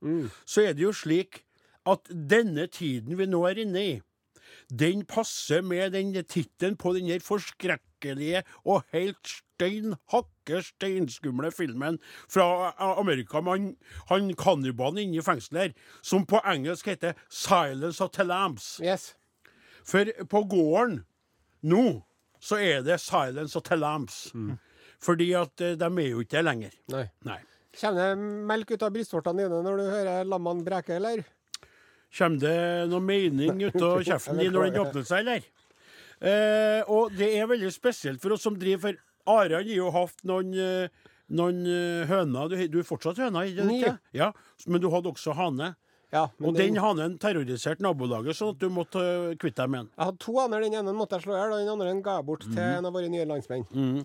så 0.45 0.67
er 0.67 0.73
det 0.73 0.83
jo 0.83 0.91
slik 0.91 1.45
at 1.85 2.11
denne 2.11 2.67
tiden 2.67 3.15
vi 3.17 3.25
nå 3.25 3.45
er 3.47 3.63
inne 3.63 3.79
i, 3.79 4.01
den 4.71 5.01
passer 5.05 5.61
med 5.61 5.91
den 5.93 6.13
tittelen 6.23 6.77
på 6.79 6.93
den 6.95 7.07
der 7.11 7.19
forskrekkelige 7.23 8.43
og 8.65 8.83
helt 8.93 9.27
stein 9.27 9.95
hakke 10.13 10.61
steinskumle 10.63 11.51
filmen 11.51 11.99
fra 12.31 12.71
A- 12.79 12.95
Amerika 13.01 13.41
med 13.41 13.75
han, 14.09 14.31
kannibalen 14.39 14.97
inne 15.03 15.19
i 15.19 15.25
fengselet 15.25 15.61
her, 15.61 15.73
som 16.01 16.25
på 16.25 16.39
engelsk 16.45 16.87
heter 16.87 17.13
'Silence 17.29 18.01
of 18.03 18.11
the 18.11 18.23
Lambs'. 18.23 18.79
Yes. 18.83 19.13
For 19.83 20.05
på 20.29 20.43
gården 20.47 21.03
nå 21.63 22.01
så 22.39 22.55
er 22.57 22.81
det 22.81 22.99
'Silence 23.01 23.55
of 23.57 23.63
the 23.63 23.75
Lambs'. 23.75 24.31
Fordi 25.01 25.31
at 25.33 25.61
eh, 25.61 25.75
de 25.75 25.85
er 25.85 26.09
jo 26.09 26.19
ikke 26.19 26.37
det 26.37 26.45
lenger. 26.45 26.71
Nei. 26.89 27.07
Nei. 27.25 27.39
Det 27.73 28.17
melk 28.17 28.71
ut 28.71 28.83
av 28.83 28.91
brystvortene 28.93 29.43
dine 29.43 29.61
når 29.63 29.77
du 29.77 29.83
hører 29.89 30.23
lammene 30.27 30.63
breke, 30.65 30.95
eller? 30.95 31.23
Kommer 32.11 32.41
det 32.43 32.55
noe 32.91 32.99
mening 33.03 33.61
ut 33.63 33.77
av 33.79 34.01
kjeften 34.03 34.39
din 34.41 34.51
når 34.51 34.67
den 34.71 34.81
åpner 34.83 35.05
seg, 35.07 35.19
eller? 35.23 35.41
Eh, 36.21 36.81
og 36.91 37.13
det 37.17 37.29
er 37.39 37.47
veldig 37.49 37.71
spesielt 37.73 38.21
for 38.21 38.31
oss 38.35 38.43
som 38.45 38.57
driver 38.59 38.91
For 38.91 38.95
Are 39.31 39.53
har 39.55 39.63
jo 39.69 39.87
hatt 39.93 40.19
noen, 40.27 40.49
eh, 40.57 40.87
noen 41.31 41.61
eh, 41.69 42.03
høner. 42.09 42.49
Du, 42.51 42.55
du 42.73 42.77
er 42.81 42.87
fortsatt 42.87 43.17
høna, 43.21 43.39
ikke? 43.47 43.93
Ja, 44.17 44.31
men 44.67 44.81
du 44.83 44.89
hadde 44.93 45.11
også 45.13 45.31
hane. 45.37 45.67
Ja, 46.11 46.25
Og 46.43 46.57
den 46.57 46.75
hanen 46.75 47.13
terroriserte 47.23 47.79
nabolaget, 47.85 48.35
sånn 48.35 48.49
at 48.51 48.59
du 48.59 48.67
måtte 48.73 48.99
eh, 48.99 49.37
kvitte 49.39 49.63
deg 49.63 49.69
med 49.71 49.79
den. 49.85 49.89
Jeg 49.95 50.05
hadde 50.09 50.19
to 50.25 50.33
haner. 50.41 50.59
Den 50.65 50.75
ene 50.81 50.91
måtte 50.97 51.15
jeg 51.15 51.23
slå 51.23 51.33
i 51.37 51.39
hjel, 51.39 51.53
og 51.55 51.59
den 51.61 51.71
andre 51.71 51.93
ga 52.03 52.13
jeg 52.17 52.27
bort 52.27 52.43
til 52.49 52.59
en 52.65 52.87
av 52.89 52.93
våre 52.97 53.07
nye 53.13 53.27
landsmenn. 53.29 53.63
Mm. 53.71 53.99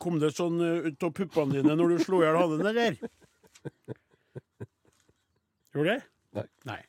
Kom 0.00 0.16
det 0.22 0.30
sånn 0.38 0.56
ut 0.88 1.00
av 1.10 1.12
puppene 1.20 1.52
dine 1.58 1.72
når 1.76 1.86
du 1.92 1.96
slo 2.06 2.16
i 2.22 2.24
hjel 2.30 2.38
hanen, 2.40 2.64
eller? 2.72 2.92
Gjorde 5.76 5.90
det? 5.92 6.00
Nei. 6.38 6.46
Nei. 6.72 6.80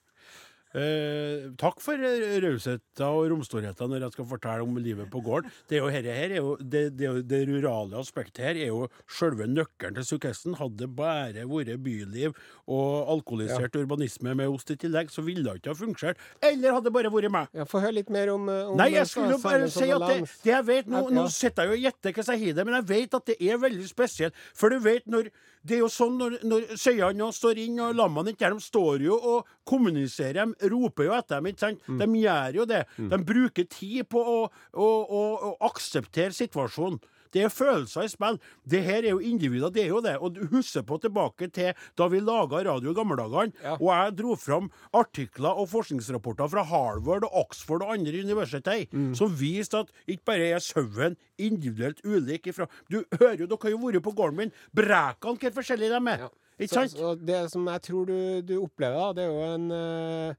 Eh, 0.77 1.47
takk 1.57 1.79
for 1.81 1.97
eh, 1.97 2.35
rausheten 2.43 3.05
og 3.07 3.31
romstorheten 3.31 3.89
når 3.89 4.03
jeg 4.05 4.13
skal 4.13 4.27
fortelle 4.29 4.65
om 4.65 4.75
livet 4.77 5.09
på 5.09 5.21
gården. 5.25 5.49
Det, 5.69 5.79
er 5.79 5.81
jo, 5.81 5.87
her, 5.89 6.09
her 6.19 6.35
er 6.35 6.37
jo, 6.37 6.51
det, 6.61 6.83
det, 6.99 7.09
det 7.25 7.39
rurale 7.49 7.97
aspektet 7.97 8.43
her 8.45 8.59
er 8.59 8.69
jo 8.69 8.83
selve 9.09 9.47
nøkkelen 9.49 9.97
til 9.97 10.05
suksessen. 10.11 10.57
Hadde 10.59 10.83
det 10.83 10.91
bare 10.97 11.47
vært 11.49 11.81
byliv 11.81 12.35
og 12.67 13.09
alkoholisert 13.15 13.79
urbanisme 13.79 14.35
med 14.37 14.53
ost 14.53 14.69
i 14.75 14.77
tillegg, 14.77 15.09
så 15.13 15.25
ville 15.25 15.47
det 15.47 15.63
ikke 15.63 15.73
ha 15.73 15.79
fungert. 15.81 16.21
Eller 16.45 16.75
hadde 16.77 16.91
det 16.91 16.95
bare 16.99 17.13
vært 17.15 17.33
meg. 17.33 17.49
Ja, 17.57 17.65
Få 17.67 17.81
høre 17.81 17.97
litt 17.97 18.13
mer 18.13 18.29
om, 18.35 18.45
eh, 18.51 18.69
om 18.69 18.77
Nei, 18.77 18.91
jeg 18.93 19.07
eh, 19.07 19.11
skulle 19.15 19.41
bare 19.41 19.71
si 19.73 19.89
at 19.89 20.07
det, 20.11 20.21
jeg 20.45 20.67
vet 20.67 20.87
Nå, 20.87 21.07
Ja. 21.07 21.15
nå 21.17 21.27
sitter 21.33 21.67
jeg 21.67 21.73
og 21.73 21.83
gjetter 21.87 22.13
hva 22.13 22.23
jeg 22.35 22.45
har 22.45 22.57
det, 22.59 22.65
men 22.69 22.77
jeg 22.77 22.87
vet 22.93 23.17
at 23.17 23.25
det 23.33 23.37
er 23.41 23.57
veldig 23.65 23.89
spesielt. 23.89 24.45
For 24.53 24.69
du 24.69 24.77
vet 24.83 25.09
når 25.09 25.31
Det 25.67 25.77
er 25.77 25.83
jo 25.83 25.89
sånn 25.91 26.15
når, 26.19 26.37
når 26.47 26.69
sauene 26.79 27.17
nå 27.19 27.27
står 27.35 27.59
inn, 27.65 27.81
og 27.83 27.97
lammene 27.97 28.33
ikke 28.33 28.47
er 28.47 28.55
De 28.55 28.63
står 28.63 29.03
jo 29.03 29.17
og 29.17 29.49
kommuniserer, 29.67 30.47
de 30.47 30.71
roper 30.71 31.09
jo 31.09 31.15
etter 31.17 31.41
dem, 31.41 31.51
ikke 31.51 31.65
sant? 31.65 31.83
Mm. 31.87 31.99
De 32.01 32.21
gjør 32.23 32.59
jo 32.61 32.67
det. 32.69 32.81
De 33.11 33.19
bruker 33.33 33.67
tid 33.71 34.07
på 34.11 34.21
å, 34.21 34.39
å, 34.47 34.87
å, 34.87 35.23
å 35.49 35.53
akseptere 35.67 36.35
situasjonen. 36.35 37.01
Det 37.33 37.43
er 37.45 37.49
følelser 37.53 38.03
i 38.07 38.11
spill. 38.11 38.39
Det 38.67 38.83
her 38.83 39.03
er 39.05 39.09
jo 39.15 39.19
individer, 39.19 39.69
det 39.73 39.83
er 39.83 39.87
jo 39.91 40.01
det. 40.01 40.15
Og 40.21 40.33
du 40.35 40.45
husker 40.51 40.81
på 40.87 40.99
tilbake 41.03 41.49
til 41.53 41.73
da 41.97 42.07
vi 42.07 42.19
laga 42.19 42.63
radio 42.69 42.91
i 42.91 42.97
gamle 42.97 43.17
dager, 43.17 43.51
Ja. 43.63 43.73
og 43.79 43.87
jeg 43.91 44.15
dro 44.17 44.35
fram 44.35 44.71
artikler 44.93 45.57
og 45.57 45.69
forskningsrapporter 45.69 46.47
fra 46.49 46.63
Harvard 46.63 47.23
og 47.23 47.35
Oxford 47.45 47.81
og 47.83 47.93
andre 47.93 48.23
universiteter 48.23 48.87
Mm. 48.93 49.13
som 49.15 49.29
viste 49.35 49.77
at 49.77 49.91
ikke 50.07 50.25
bare 50.25 50.49
er 50.55 50.59
sauen 50.59 51.15
individuelt 51.37 51.99
ulik 52.05 52.47
ifra 52.47 52.67
Du 52.89 53.03
hører 53.19 53.37
jo, 53.39 53.45
dere 53.47 53.57
har 53.61 53.69
jo 53.71 53.77
vært 53.77 54.03
på 54.03 54.13
gården 54.15 54.35
min. 54.37 54.51
Brekene, 54.75 55.37
hvor 55.39 55.51
forskjellige 55.61 55.89
de 55.89 56.11
er. 56.11 56.19
Ja. 56.19 56.29
Ikke 56.59 56.73
sant? 56.73 56.91
så 56.97 57.15
det 57.15 57.51
som 57.51 57.65
jeg 57.67 57.81
tror 57.85 58.05
du, 58.07 58.41
du 58.41 58.55
opplever, 58.63 58.97
da, 58.97 59.13
det 59.13 59.23
er 59.23 59.29
jo 59.29 59.55
en 59.55 59.71
eh, 59.71 60.35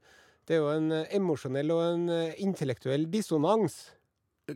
det 0.47 0.55
er 0.55 0.59
jo 0.59 0.69
en 0.73 0.91
eh, 0.91 1.05
emosjonell 1.15 1.71
og 1.71 1.81
en 1.93 2.09
eh, 2.09 2.33
intellektuell 2.43 3.05
dissonans. 3.11 3.91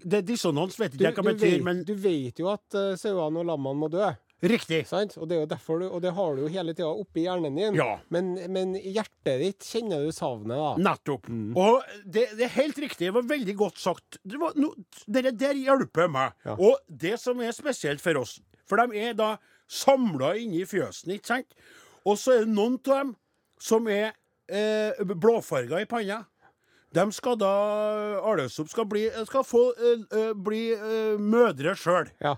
Det 0.01 0.19
er 0.19 0.27
dissonans, 0.27 0.75
vet 0.79 0.95
ikke 0.95 1.05
jeg 1.05 1.17
hva 1.17 1.25
betyr, 1.29 1.55
vet, 1.57 1.65
men 1.65 1.81
du 1.87 1.93
vet 1.99 2.39
jo 2.41 2.49
at 2.51 2.77
uh, 2.77 2.93
sauene 2.99 3.41
og 3.43 3.49
lammene 3.49 3.81
må 3.83 3.89
dø. 3.93 4.07
riktig. 4.43 4.81
Sant? 4.89 5.15
Og 5.17 5.29
det 5.29 5.37
er 5.37 5.43
jo 5.45 5.49
derfor 5.53 5.79
du, 5.79 5.85
og 5.87 6.01
det 6.03 6.11
har 6.17 6.35
du 6.35 6.43
jo 6.43 6.49
hele 6.51 6.73
tida 6.75 6.89
oppi 6.89 7.23
hjernen 7.23 7.55
din. 7.59 7.77
Ja. 7.79 7.99
Men, 8.13 8.33
men 8.51 8.73
hjertet 8.75 9.39
ditt 9.39 9.67
kjenner 9.67 10.03
du 10.03 10.11
savnet, 10.15 10.57
da. 10.59 10.73
Nettopp. 10.89 11.29
Og 11.55 11.95
det, 12.03 12.25
det 12.39 12.49
er 12.49 12.55
helt 12.57 12.81
riktig. 12.83 13.07
Det 13.07 13.15
var 13.15 13.29
veldig 13.29 13.55
godt 13.61 13.79
sagt. 13.79 14.19
Det, 14.23 14.39
var 14.41 14.57
no, 14.59 14.73
dere 15.07 15.31
der 15.31 15.55
hjelper 15.59 16.11
meg. 16.11 16.35
Ja. 16.47 16.57
Og 16.57 16.81
det 16.87 17.15
som 17.23 17.39
er 17.43 17.55
spesielt 17.55 18.03
for 18.03 18.19
oss 18.23 18.39
For 18.67 18.79
de 18.79 18.99
er 18.99 19.15
da 19.17 19.35
samla 19.71 20.33
inne 20.39 20.61
i 20.61 20.67
fjøsen, 20.67 21.15
ikke 21.15 21.33
sant? 21.33 21.55
Og 22.03 22.19
så 22.19 22.35
er 22.35 22.45
det 22.45 22.53
noen 22.53 22.77
av 22.83 22.99
dem 22.99 23.15
som 23.63 23.87
er 23.91 24.11
eh, 24.51 25.03
blåfarga 25.15 25.81
i 25.83 25.87
panna. 25.89 26.23
De 26.93 27.05
skal 27.15 27.37
da 27.41 27.51
Arløsop 28.21 28.69
skal 28.71 28.85
bli 28.89 29.07
Skal 29.25 29.45
få 29.47 29.63
eh, 29.73 30.33
bli 30.35 30.65
uh, 30.77 31.21
mødre 31.21 31.75
sjøl. 31.79 32.11
Ja. 32.21 32.37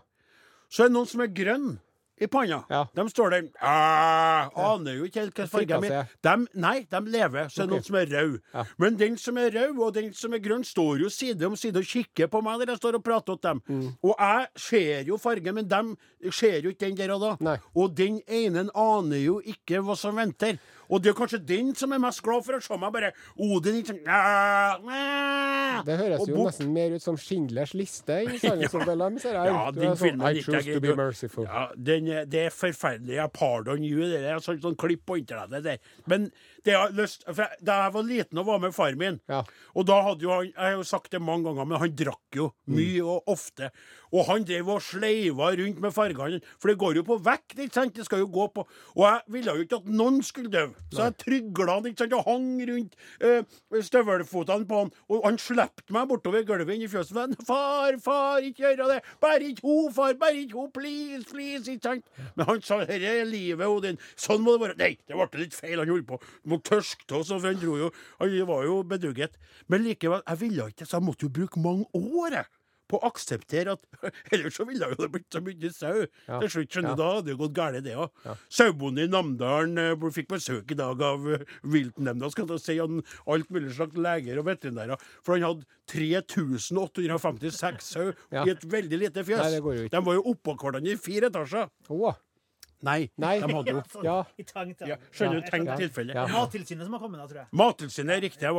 Så 0.72 0.86
er 0.86 0.90
det 0.90 0.96
noen 0.98 1.10
som 1.10 1.24
er 1.24 1.34
grønn 1.36 1.76
i 2.16 2.28
panna. 2.28 2.62
Ja. 2.70 2.86
De 2.96 3.04
står 3.10 3.34
der 3.34 3.48
ah, 3.60 4.48
Aner 4.56 4.96
jo 4.96 5.08
ikke 5.08 5.26
helt 5.26 5.36
hvilken 5.36 5.50
farge 5.52 5.80
de 5.84 5.90
er. 5.92 6.46
Nei, 6.56 6.76
de 6.88 7.02
lever. 7.12 7.50
Så 7.52 7.64
er 7.64 7.68
det 7.68 7.76
okay. 7.76 7.76
noen 7.76 7.88
som 7.88 7.98
er 8.00 8.14
rød. 8.14 8.38
Ja. 8.54 8.64
Men 8.80 9.00
den 9.00 9.18
som 9.20 9.40
er 9.42 9.52
rød, 9.52 9.82
og 9.84 9.94
den 9.98 10.14
som 10.16 10.36
er 10.36 10.44
grønn, 10.44 10.64
står 10.64 11.04
jo 11.04 11.12
side 11.12 11.48
om 11.48 11.58
side 11.60 11.82
og 11.82 11.90
kikker 11.90 12.32
på 12.32 12.42
meg 12.46 12.62
når 12.62 12.72
jeg 12.72 12.82
står 12.84 13.00
og 13.00 13.04
prater 13.04 13.36
til 13.36 13.50
dem. 13.50 13.62
Mm. 13.68 13.90
Og 14.08 14.16
jeg 14.16 14.48
ser 14.68 15.12
jo 15.12 15.20
farge, 15.20 15.56
men 15.58 15.68
de 15.68 16.32
ser 16.32 16.62
jo 16.64 16.72
ikke 16.72 16.86
den 16.88 17.00
der 17.02 17.16
og 17.18 17.26
da. 17.26 17.34
Nei. 17.50 17.58
Og 17.76 17.92
den 17.98 18.22
ene 18.28 18.70
aner 18.72 19.20
jo 19.20 19.42
ikke 19.44 19.84
hva 19.84 20.00
som 20.00 20.16
venter. 20.16 20.56
Og 20.90 21.02
det 21.04 21.12
er 21.12 21.18
kanskje 21.18 21.40
den 21.46 21.74
som 21.78 21.94
er 21.96 22.02
mest 22.04 22.22
glad 22.26 22.46
for 22.46 22.58
å 22.58 22.62
se 22.64 22.78
meg 22.82 22.94
bare 22.96 23.12
Odin 23.42 23.80
ikke 23.82 23.94
sånn 23.94 24.02
Det 25.86 25.98
høres 26.00 26.26
jo 26.30 26.46
nesten 26.46 26.74
mer 26.76 26.96
ut 26.96 27.04
som 27.04 27.18
Schindlers 27.20 27.74
liste 27.78 28.22
i 28.26 28.40
the 28.86 28.96
Lambs. 28.96 29.24
her. 29.24 29.40
Ja, 29.50 29.72
den 29.76 29.98
filmen 30.00 30.38
gikk 30.38 30.52
jeg 30.54 30.80
ikke-. 30.80 31.46
Ja, 31.46 31.68
den, 31.76 32.12
det 32.30 32.46
er 32.48 32.54
forferdelig. 32.54 33.16
Jeg 33.18 33.34
pardon 33.36 33.84
you. 33.86 34.06
Det 34.12 34.22
er 34.24 34.44
sånn, 34.44 34.62
sånn 34.64 34.78
klipp 34.80 35.06
på 35.10 35.20
internettet 35.22 35.66
der. 35.66 35.96
Men 36.10 36.30
det 36.66 36.74
jeg 36.74 36.94
lyst, 36.98 37.24
for 37.28 37.44
jeg- 37.44 37.60
da 37.64 37.76
jeg 37.84 37.94
var 37.94 38.04
liten 38.04 38.38
og 38.42 38.46
var 38.48 38.60
med 38.60 38.74
far 38.76 38.96
min 38.96 39.20
Ja. 39.30 39.44
Og 39.76 39.86
da 39.86 40.02
hadde 40.02 40.22
jo 40.26 40.30
han 40.32 40.46
Jeg 40.46 40.54
har 40.58 40.72
jo 40.76 40.84
sagt 40.84 41.12
det 41.12 41.22
mange 41.22 41.44
ganger, 41.46 41.66
men 41.66 41.80
han 41.80 41.96
drakk 41.96 42.36
jo 42.36 42.52
Mm. 42.68 42.76
mye 42.76 43.02
og 43.06 43.24
ofte. 43.28 43.70
Og 44.14 44.26
han 44.28 44.44
drev 44.46 44.70
og 44.70 44.82
sleiva 44.82 45.50
rundt 45.58 45.80
med 45.82 45.92
fargene, 45.94 46.42
for 46.60 46.70
det 46.70 46.78
går 46.80 46.96
jo 46.96 47.04
på 47.04 47.18
vekt, 47.22 47.56
ikke 47.60 47.74
sant? 47.74 47.94
Det 47.94 48.06
skal 48.06 48.20
jo 48.20 48.28
gå 48.28 48.48
på 48.54 48.66
Og 48.96 49.04
jeg 49.04 49.22
ville 49.30 49.56
jo 49.56 49.64
ikke 49.66 49.78
at 49.78 49.86
noen 49.86 50.22
skulle 50.24 50.50
dø, 50.50 50.68
så 50.94 51.04
jeg 51.12 51.18
trygla 51.18 51.74
han 51.76 51.84
ikke 51.86 51.98
sant, 51.98 52.14
og 52.14 52.26
hang 52.26 52.60
rundt 52.70 52.96
eh, 53.22 53.44
støvelfotene 53.82 54.66
på 54.68 54.80
han, 54.84 54.92
og 55.10 55.26
han 55.26 55.38
slapp 55.42 55.82
meg 55.94 56.08
bortover 56.10 56.44
gulvet 56.48 56.74
inn 56.76 56.86
i 56.86 56.88
fjøset. 56.92 57.36
Far, 57.48 57.98
far, 58.04 58.40
ikke 58.46 58.64
gjøre 58.76 58.88
det! 58.96 59.02
Bare 59.22 59.40
ikke 59.52 59.62
ho, 59.66 59.90
far! 59.96 60.14
Bare 60.20 60.34
ikke 60.46 60.58
ho! 60.60 60.68
Please, 60.76 61.26
please! 61.30 61.68
Ikke 61.72 61.84
sant? 61.90 62.06
Men 62.36 62.46
han 62.50 62.62
sa 62.66 62.80
dette 62.84 63.04
er 63.04 63.26
livet, 63.30 63.66
Odin. 63.68 64.00
Sånn 64.20 64.42
må 64.46 64.56
det 64.58 64.62
være. 64.66 64.78
Nei, 64.82 64.92
det 65.08 65.16
ble 65.20 65.42
litt 65.44 65.54
feil. 65.58 65.80
Han 65.80 65.92
holdt 65.92 66.08
på 66.10 66.20
må 66.56 66.60
tørske 66.66 67.06
til 67.08 67.18
oss, 67.22 67.30
for 67.36 67.46
han 67.46 67.62
dro 67.62 67.78
jo 67.86 67.92
Han 68.20 68.36
var 68.50 68.66
jo 68.68 68.82
bedugget. 68.84 69.38
Men 69.70 69.84
likevel, 69.86 70.22
jeg 70.26 70.38
ville 70.46 70.70
ikke, 70.74 70.86
så 70.90 70.98
jeg 71.02 71.06
måtte 71.12 71.26
jo 71.28 71.34
bruke 71.42 71.60
mange 71.62 71.86
år, 71.94 72.32
jeg. 72.42 72.48
På 72.86 73.00
å 73.02 73.08
akseptere 73.10 73.74
at 73.74 73.82
Ellers 74.36 74.54
så 74.60 74.62
ville 74.70 74.86
det 74.92 75.00
jo 75.02 75.08
blitt 75.10 75.26
så 75.34 75.40
mye 75.42 75.70
sau. 75.74 76.04
Ja. 76.30 76.38
Til 76.44 76.50
slutt, 76.54 76.70
skjønner 76.70 76.92
Ja. 76.92 76.94
du, 76.94 77.00
da 77.02 77.08
hadde 77.16 77.26
det 77.32 77.38
gått 77.40 77.56
galt, 77.58 77.80
det 77.88 77.96
òg. 77.98 78.10
Sauebonden 78.54 79.08
i 79.08 79.10
Namdalen 79.10 79.74
eh, 79.82 79.98
fikk 80.14 80.30
besøk 80.36 80.70
i 80.70 80.78
dag 80.78 81.02
av 81.02 81.26
eh, 81.34 81.42
viltnemnda, 81.66 82.30
skal 82.30 82.46
jeg 82.54 82.62
si, 82.62 82.78
han, 82.78 83.02
alt 83.26 83.50
mulig 83.50 83.74
slags 83.74 83.98
leger 83.98 84.38
og 84.38 84.46
veterinærer. 84.52 85.02
For 85.26 85.34
han 85.34 85.48
hadde 85.48 85.66
3856 85.90 87.82
sau 87.90 88.14
Ja. 88.32 88.46
i 88.46 88.54
et 88.54 88.62
veldig 88.70 88.98
lite 89.02 89.26
fjøs. 89.26 89.42
Nei, 89.42 89.58
det. 89.58 89.90
De 89.92 90.00
var 90.06 90.14
jo 90.20 90.24
oppå 90.36 90.54
hverandre 90.62 90.94
i 90.94 91.02
fire 91.02 91.34
etasjer. 91.34 91.66
Å, 91.90 92.14
Nei, 92.84 93.10
Nei. 93.18 93.40
de 93.40 93.54
hadde 93.54 93.72
jo 93.72 93.82
sånn, 93.94 94.04
Ja. 94.04 94.18
I 94.38 94.44
tankt, 94.44 94.82
ja, 94.88 94.98
Skjønner 95.12 95.40
du, 95.40 95.42
Ja, 95.46 95.50
tenk 95.52 95.68
Ja. 95.68 95.76
tilfelle. 95.78 96.14
Ja. 96.14 96.26
Mattilsynet 96.28 96.84
som 96.84 96.94
har 96.94 97.00
kommet, 97.00 97.18
da, 97.20 97.28
tror 97.28 97.40
jeg. 97.44 97.48
Mattilsynet 97.54 98.18
er 98.18 98.22
riktig, 98.22 98.42
jeg 98.42 98.54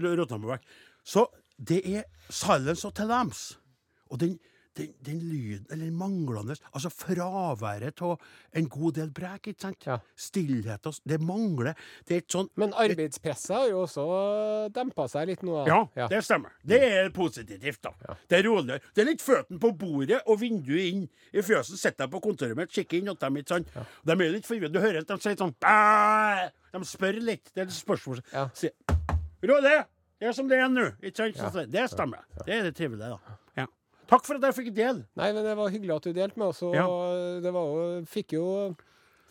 ble 0.00 0.16
rota 0.16 0.38
meg 0.38 0.50
vekk. 0.58 0.62
Så 1.04 1.26
det 1.58 1.80
er 1.86 2.04
silence 2.30 2.84
of 2.86 2.94
the 2.94 3.04
lambs. 3.04 3.56
Og 4.10 4.18
den, 4.18 4.38
den, 4.78 4.92
den 5.06 5.20
lyden, 5.30 5.66
eller 5.72 5.90
manglende 5.94 6.56
Altså 6.74 6.90
fraværet 6.90 8.02
av 8.02 8.16
en 8.58 8.68
god 8.68 8.96
del 8.98 9.10
brek, 9.14 9.48
ikke 9.52 9.62
sant? 9.66 9.86
Ja. 9.86 9.98
Stillhet 10.18 10.86
og 10.90 10.98
Det 11.06 11.20
mangler. 11.22 11.74
Det 12.06 12.16
er 12.16 12.22
ikke 12.24 12.36
sånn 12.36 12.50
Men 12.60 12.74
arbeidspresset 12.84 13.54
har 13.54 13.68
jo 13.70 13.82
også 13.84 14.06
dempa 14.74 15.06
seg 15.10 15.28
litt 15.30 15.44
nå. 15.46 15.60
ja, 15.68 15.80
ja, 15.98 16.08
det 16.10 16.22
stemmer. 16.26 16.54
Det 16.64 16.80
er 16.88 17.10
positivt, 17.14 17.80
da. 17.86 18.16
Det 18.28 18.38
er 18.40 18.46
roligere. 18.48 18.80
Det 18.94 19.04
er 19.04 19.10
litt 19.12 19.22
føttene 19.24 19.60
på 19.62 19.72
bordet 19.78 20.20
og 20.26 20.40
vinduet 20.42 20.90
inn 20.90 21.06
i 21.32 21.42
fjøsen. 21.44 21.78
Sitter 21.78 22.06
jeg 22.06 22.14
på 22.14 22.22
kontoret 22.24 22.58
mitt, 22.58 22.72
kikker 22.74 22.98
inn 23.00 23.12
hos 23.12 23.20
dem, 23.22 23.38
ikke 23.40 23.56
sant. 23.56 23.72
De 24.04 24.16
er 24.18 24.34
litt 24.34 24.48
forvirret. 24.48 24.74
Du 24.74 24.80
hører 24.82 25.02
at 25.04 25.10
de 25.10 25.18
sier 25.22 25.38
sånn 25.38 25.54
«Bæ!» 25.62 26.50
De 26.74 26.82
spør 26.88 27.20
litt. 27.22 27.50
Det 27.54 27.62
er 27.62 27.68
et 27.70 27.76
spørsmål. 27.76 28.22
Ja. 28.32 28.48
Sier, 28.58 28.74
Rolig! 29.44 29.78
Det 30.18 30.28
er 30.30 30.32
som 30.32 30.48
det 30.48 30.56
er 30.62 30.68
nå. 30.72 30.88
Ikke 31.04 31.28
sant? 31.30 31.58
Det 31.70 31.82
stemmer. 31.92 32.22
Det 32.46 32.54
er 32.54 32.62
det 32.70 32.74
trivelige, 32.78 33.12
da. 33.12 33.36
Takk 34.14 34.26
for 34.28 34.38
at 34.38 34.48
jeg 34.48 34.56
fikk 34.60 34.72
del. 34.76 35.04
Nei, 35.18 35.30
men 35.34 35.46
det 35.46 35.54
var 35.58 35.72
hyggelig 35.74 35.96
at 35.96 36.08
du 36.08 36.16
delte 36.16 36.40
med 36.40 36.52
oss. 36.52 36.62
Og 36.62 36.74
Ja. 36.78 36.86
det 37.42 37.52
var 37.54 37.70
jo 37.70 38.02
Fikk 38.06 38.36
jo 38.38 38.48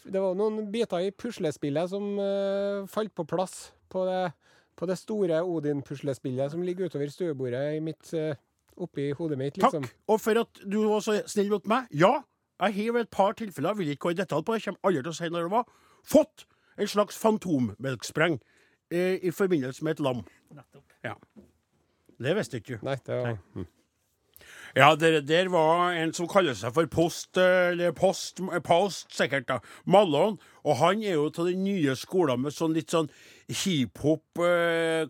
Det 0.04 0.20
var 0.20 0.36
noen 0.36 0.66
biter 0.72 1.00
i 1.00 1.12
puslespillet 1.16 1.90
som 1.90 2.18
uh, 2.20 2.84
falt 2.92 3.14
på 3.16 3.24
plass 3.24 3.72
på 3.88 4.04
det, 4.04 4.34
på 4.76 4.88
det 4.90 4.98
store 5.00 5.40
Odin-puslespillet 5.48 6.52
som 6.52 6.62
ligger 6.62 6.90
utover 6.92 7.08
stuebordet 7.08 7.78
i 7.78 7.80
mitt 7.80 8.12
uh, 8.14 8.36
oppi 8.76 9.14
hodet 9.16 9.38
mitt, 9.40 9.58
liksom. 9.58 9.86
Takk. 9.88 9.96
Og 10.10 10.20
for 10.20 10.40
at 10.42 10.60
du 10.68 10.82
var 10.90 11.00
så 11.06 11.22
snill 11.30 11.54
mot 11.54 11.68
meg. 11.72 11.88
Ja, 11.96 12.18
jeg 12.60 12.76
har 12.88 12.94
ved 12.98 13.02
et 13.08 13.14
par 13.14 13.32
tilfeller, 13.38 13.78
vil 13.78 13.94
ikke 13.94 14.10
gå 14.10 14.14
i 14.14 14.20
detalj 14.20 14.44
på 14.46 14.54
det, 14.54 14.62
jeg 14.62 14.74
kommer 14.74 14.90
aldri 14.90 15.04
til 15.04 15.14
å 15.14 15.18
si 15.18 15.30
når 15.30 15.48
det 15.48 15.54
var, 15.54 15.72
fått 16.04 16.46
en 16.78 16.90
slags 16.90 17.20
fantommelkspreng 17.22 18.40
eh, 18.92 19.20
i 19.22 19.32
forbindelse 19.32 19.86
med 19.86 19.98
et 19.98 20.04
lam. 20.04 20.24
Nettopp. 20.54 20.98
Ja. 21.06 21.14
Det 22.24 22.36
visste 22.38 22.60
ikke 22.60 22.78
du. 22.78 22.86
Nei, 22.88 22.98
det 23.06 23.20
var 23.20 23.38
Nei. 23.56 23.66
Ja, 24.76 24.96
det 24.98 25.28
der 25.30 25.50
var 25.54 25.92
en 25.94 26.14
som 26.18 26.26
kaller 26.32 26.56
seg 26.58 26.74
for 26.74 26.88
Post, 26.90 27.38
eller 27.38 27.94
Post, 27.94 28.42
Post 28.66 29.14
sikkert, 29.14 29.46
da. 29.52 29.60
Mallon. 29.86 30.40
Og 30.64 30.78
han 30.80 31.02
er 31.04 31.18
jo 31.18 31.26
av 31.28 31.46
den 31.50 31.64
nye 31.66 31.94
skolen 32.00 32.40
med 32.46 32.56
sånn 32.56 32.72
litt 32.74 32.94
sånn 32.94 33.10
hiphop 33.52 34.40
eh, 34.40 35.04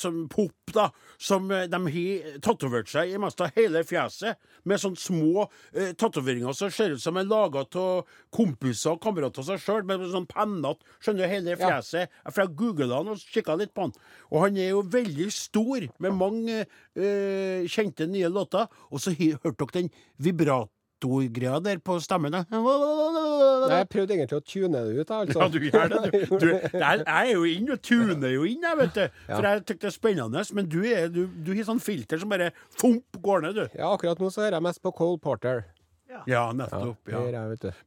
Som 0.00 0.22
pop, 0.32 0.54
da. 0.72 0.86
Som 1.20 1.50
eh, 1.52 1.66
de 1.68 1.80
har 1.92 2.38
tatovert 2.40 2.88
seg 2.88 3.12
i 3.12 3.18
mest 3.20 3.42
av 3.44 3.52
hele 3.58 3.82
fjeset. 3.84 4.40
Med 4.64 4.80
sånne 4.80 4.96
små 5.00 5.44
eh, 5.74 5.92
tatoveringer 6.00 6.56
som 6.56 6.72
ser 6.72 6.96
ut 6.96 7.02
som 7.04 7.20
er 7.20 7.28
laga 7.28 7.66
av 7.76 8.08
kompiser 8.32 8.94
og 8.96 9.02
kamerater 9.04 9.44
av 9.44 9.50
seg 9.52 9.60
sjøl, 9.66 9.84
med 9.86 10.06
sånn 10.10 10.26
pennete. 10.30 10.80
Skjønner 11.04 11.26
du, 11.26 11.34
hele 11.34 11.54
Ja. 11.54 11.60
fjeset. 11.76 12.16
For 12.30 12.46
jeg 12.46 12.56
googla 12.62 13.02
han 13.02 13.12
og 13.12 13.20
kikka 13.20 13.58
litt 13.60 13.74
på 13.76 13.84
han. 13.86 13.94
Og 14.32 14.46
han 14.46 14.56
er 14.56 14.72
jo 14.72 14.80
veldig 14.96 15.28
stor, 15.36 15.86
med 16.00 16.16
mange 16.16 16.62
eh, 16.64 17.68
kjente 17.68 18.08
nye 18.08 18.32
låter. 18.32 18.64
Og 18.90 19.02
så 19.02 19.12
hørte 19.14 19.52
dere 19.60 19.74
den 19.76 19.90
vibratorgreia 20.24 21.60
der 21.64 21.80
på 21.84 21.98
stemmen? 22.02 22.32
Nei, 22.32 22.44
jeg 23.76 23.88
prøvde 23.92 24.16
egentlig 24.16 24.38
å 24.38 24.44
tune 24.44 24.84
det 24.84 25.00
ut, 25.00 25.08
da, 25.08 25.20
altså. 25.24 25.38
Ja, 25.40 25.48
du 25.52 25.58
gjør 25.66 25.92
det, 25.92 26.00
du. 26.12 26.36
du 26.42 26.46
jeg, 26.50 26.78
jeg 26.80 27.02
er 27.16 27.32
jo 27.32 27.44
inn 27.48 27.74
og 27.74 27.82
tuner 27.86 28.34
jo 28.34 28.46
inn, 28.48 28.64
jeg, 28.66 28.80
vet 28.80 28.96
du. 28.96 29.04
For 29.28 29.50
jeg 29.50 29.64
syns 29.64 29.82
det 29.84 29.90
er 29.90 29.96
spennende. 29.96 30.46
Men 30.58 30.70
du, 30.72 30.80
er, 30.86 31.10
du, 31.12 31.22
du 31.28 31.52
har 31.54 31.68
sånn 31.68 31.82
filter 31.84 32.22
som 32.22 32.32
bare 32.32 32.50
fomp 32.80 33.20
går 33.22 33.46
ned, 33.46 33.60
du. 33.60 33.76
Ja, 33.78 33.92
akkurat 33.92 34.22
nå 34.22 34.32
så 34.32 34.46
hører 34.46 34.58
jeg 34.58 34.68
mest 34.70 34.82
på 34.84 34.94
Cole 34.96 35.20
Porter. 35.22 35.68
Ja, 36.26 36.48
nettopp. 36.52 37.06
Ja. 37.06 37.20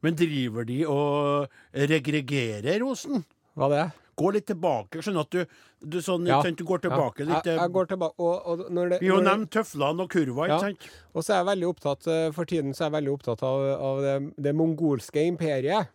Men 0.04 0.16
driver 0.16 0.64
de 0.64 0.78
og 0.88 1.52
regregerer 1.76 2.80
rosen? 2.80 3.24
Hva 3.54 3.68
det 3.70 3.82
er? 3.82 3.92
Gå 4.16 4.30
litt 4.36 4.46
tilbake. 4.46 5.00
Skjønner 5.02 5.26
at 5.26 5.30
du, 5.34 5.44
du, 5.82 5.98
sånn, 6.04 6.26
Ja. 6.28 6.40
sant, 6.42 6.58
du 6.58 6.64
går 6.68 6.84
tilbake 6.86 7.24
ja. 7.24 7.30
litt. 7.32 7.48
Jeg, 7.50 7.58
jeg 7.58 7.72
går 7.74 7.90
tilbake, 7.90 8.14
og, 8.18 8.46
og 8.46 8.70
når 8.70 8.94
det, 8.94 9.00
Vi 9.02 9.10
har 9.10 9.22
nevnt 9.26 9.50
tøflene 9.54 10.06
og 10.06 10.10
kurva, 10.14 10.48
Ja. 10.48 10.56
ikke 10.58 10.70
sant? 10.70 10.88
Og 11.14 11.24
så 11.26 11.34
er 11.34 11.42
jeg 11.42 11.50
veldig 11.50 11.68
opptatt 11.72 12.06
eh, 12.10 12.30
For 12.34 12.44
tiden 12.44 12.74
så 12.74 12.84
er 12.84 12.90
jeg 12.90 12.96
veldig 12.98 13.12
opptatt 13.18 13.42
av, 13.42 13.66
av 13.90 14.00
det, 14.04 14.16
det 14.48 14.54
mongolske 14.54 15.26
imperiet. 15.26 15.90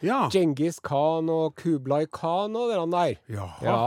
Ja. 0.00 0.28
Djengis 0.32 0.78
Khan 0.80 1.28
og 1.28 1.56
Kublai 1.60 2.06
Khan 2.08 2.56
og 2.56 2.70
det 2.72 2.80
der. 2.94 3.16
Jaha. 3.36 3.64
Ja. 3.64 3.80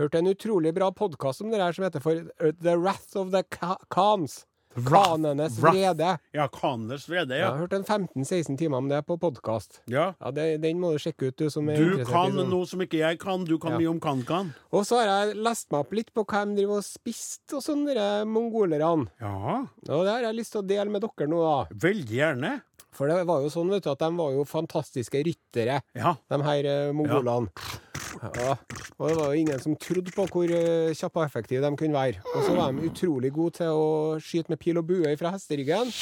Hørte 0.00 0.18
en 0.18 0.30
utrolig 0.32 0.72
bra 0.74 0.90
podkast 0.90 1.44
om 1.44 1.52
det 1.52 1.60
der 1.62 1.72
som 1.76 1.86
heter 1.86 2.02
for 2.02 2.24
The 2.40 2.76
Wrath 2.76 3.16
of 3.16 3.30
the 3.30 3.44
Khans. 3.90 4.44
Wrath. 4.76 5.58
vrede. 5.60 6.18
Ja, 6.32 6.46
Kanenes 6.48 7.06
vrede, 7.08 7.34
ja. 7.34 7.46
Jeg 7.46 7.50
har 7.50 7.58
hørt 7.58 7.72
en 7.74 7.84
15-16 7.84 8.56
timer 8.56 8.78
om 8.78 8.88
det 8.88 9.00
på 9.06 9.16
podkast. 9.18 9.80
ja. 9.90 10.14
Ja, 10.20 10.30
det, 10.30 10.60
den 10.62 10.78
må 10.80 10.92
du 10.92 10.98
sjekke 10.98 11.28
ut, 11.28 11.36
du 11.36 11.50
som 11.50 11.68
er 11.68 11.76
Du 11.76 11.84
interessert 11.90 12.12
kan 12.12 12.32
sånn. 12.32 12.48
noe 12.50 12.66
som 12.66 12.80
ikke 12.80 12.98
jeg 13.02 13.18
kan. 13.18 13.44
Du 13.44 13.58
kan 13.58 13.72
Ja. 13.72 13.78
mye 13.78 13.90
om 13.90 14.00
kan-kan. 14.00 14.54
Og 14.72 14.84
så 14.86 15.00
har 15.02 15.26
jeg 15.26 15.36
lest 15.36 15.70
meg 15.72 15.80
opp 15.80 15.92
litt 15.92 16.14
på 16.14 16.24
hva 16.24 16.44
de 16.46 16.54
driver 16.62 16.76
og 16.78 16.84
spiste 16.84 17.54
og 17.58 17.62
sånn, 17.62 17.84
de 17.86 18.24
mongolerne. 18.26 19.08
Ja, 19.20 19.66
Og 19.88 20.04
det 20.04 20.12
har 20.12 20.20
jeg 20.22 20.36
lyst 20.36 20.52
til 20.52 20.62
å 20.62 20.66
dele 20.66 20.90
med 20.90 21.02
dere 21.02 21.26
nå, 21.28 21.40
da. 21.42 21.74
veldig 21.74 22.16
gjerne. 22.16 22.62
For 22.92 23.06
det 23.06 23.24
var 23.26 23.40
jo 23.42 23.48
sånn, 23.48 23.70
vet 23.70 23.84
du, 23.84 23.90
at 23.90 23.98
de 23.98 24.10
var 24.16 24.32
jo 24.32 24.44
fantastiske 24.44 25.22
ryttere, 25.24 25.80
Ja. 25.94 26.16
de 26.28 26.42
her 26.42 26.64
eh, 26.66 26.92
mongolene. 26.92 27.48
Ja. 27.54 27.78
Og 28.18 29.04
det 29.08 29.16
var 29.16 29.32
jo 29.32 29.40
ingen 29.40 29.60
som 29.62 29.76
trodde 29.80 30.12
på 30.14 30.26
hvor 30.30 30.52
eh, 30.54 30.92
kjappe 30.96 31.20
og 31.20 31.26
effektive 31.26 31.62
de 31.64 31.70
kunne 31.78 31.96
være. 31.96 32.22
Og 32.34 32.46
så 32.46 32.54
var 32.56 32.72
de 32.72 32.88
utrolig 32.90 33.30
gode 33.34 33.58
til 33.60 33.76
å 33.76 33.86
skyte 34.22 34.52
med 34.52 34.60
pil 34.62 34.80
og 34.80 34.88
bue 34.90 35.14
fra 35.20 35.32
hesteryggen. 35.34 35.92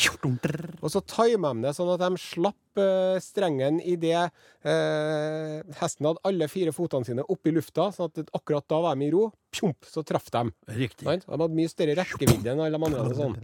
Og 0.81 0.93
så 0.95 1.03
tima 1.05 1.53
de 1.55 1.67
det 1.69 1.75
sånn 1.77 1.93
at 1.95 2.05
de 2.05 2.23
slapp 2.23 2.83
eh, 2.83 3.19
strengen 3.23 3.81
idet 3.83 4.27
eh, 4.65 5.59
hesten 5.81 6.11
hadde 6.11 6.25
alle 6.29 6.51
fire 6.51 6.75
fotene 6.77 7.09
sine 7.09 7.27
opp 7.27 7.49
i 7.49 7.55
lufta, 7.55 7.91
sånn 7.95 8.13
at 8.13 8.33
akkurat 8.37 8.67
da 8.71 8.83
var 8.87 8.99
de 8.99 9.09
i 9.09 9.13
ro. 9.15 9.29
Pjomp, 9.55 9.87
så 9.89 10.05
traff 10.07 10.31
de. 10.35 10.49
Riktig. 10.79 11.07
De 11.07 11.21
hadde 11.29 11.53
mye 11.57 11.73
større 11.73 11.97
rekkevidde 12.01 12.55
enn 12.55 12.65
alle 12.65 12.79
de 12.79 12.91
andre. 12.91 13.07
og 13.07 13.19
Sånn. 13.19 13.39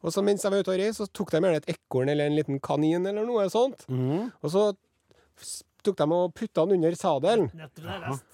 Og 0.00 0.14
så 0.14 0.22
mens 0.24 0.44
de 0.44 0.52
var 0.52 0.62
ute 0.62 0.72
og 0.72 0.78
reiste, 0.80 1.04
så 1.04 1.12
tok 1.12 1.32
de 1.32 1.40
gjerne 1.40 1.58
et 1.60 1.72
ekorn 1.74 2.08
eller 2.08 2.30
en 2.30 2.38
liten 2.38 2.60
kanin 2.64 3.08
eller 3.08 3.26
noe 3.28 3.48
sånt. 3.52 3.84
Mm. 3.92 4.30
Og 4.40 4.52
så 4.52 4.70
tok 5.86 5.96
de 6.00 6.06
og 6.16 6.34
putta 6.34 6.66
den 6.66 6.78
under 6.80 6.96
sadelen. 6.98 7.48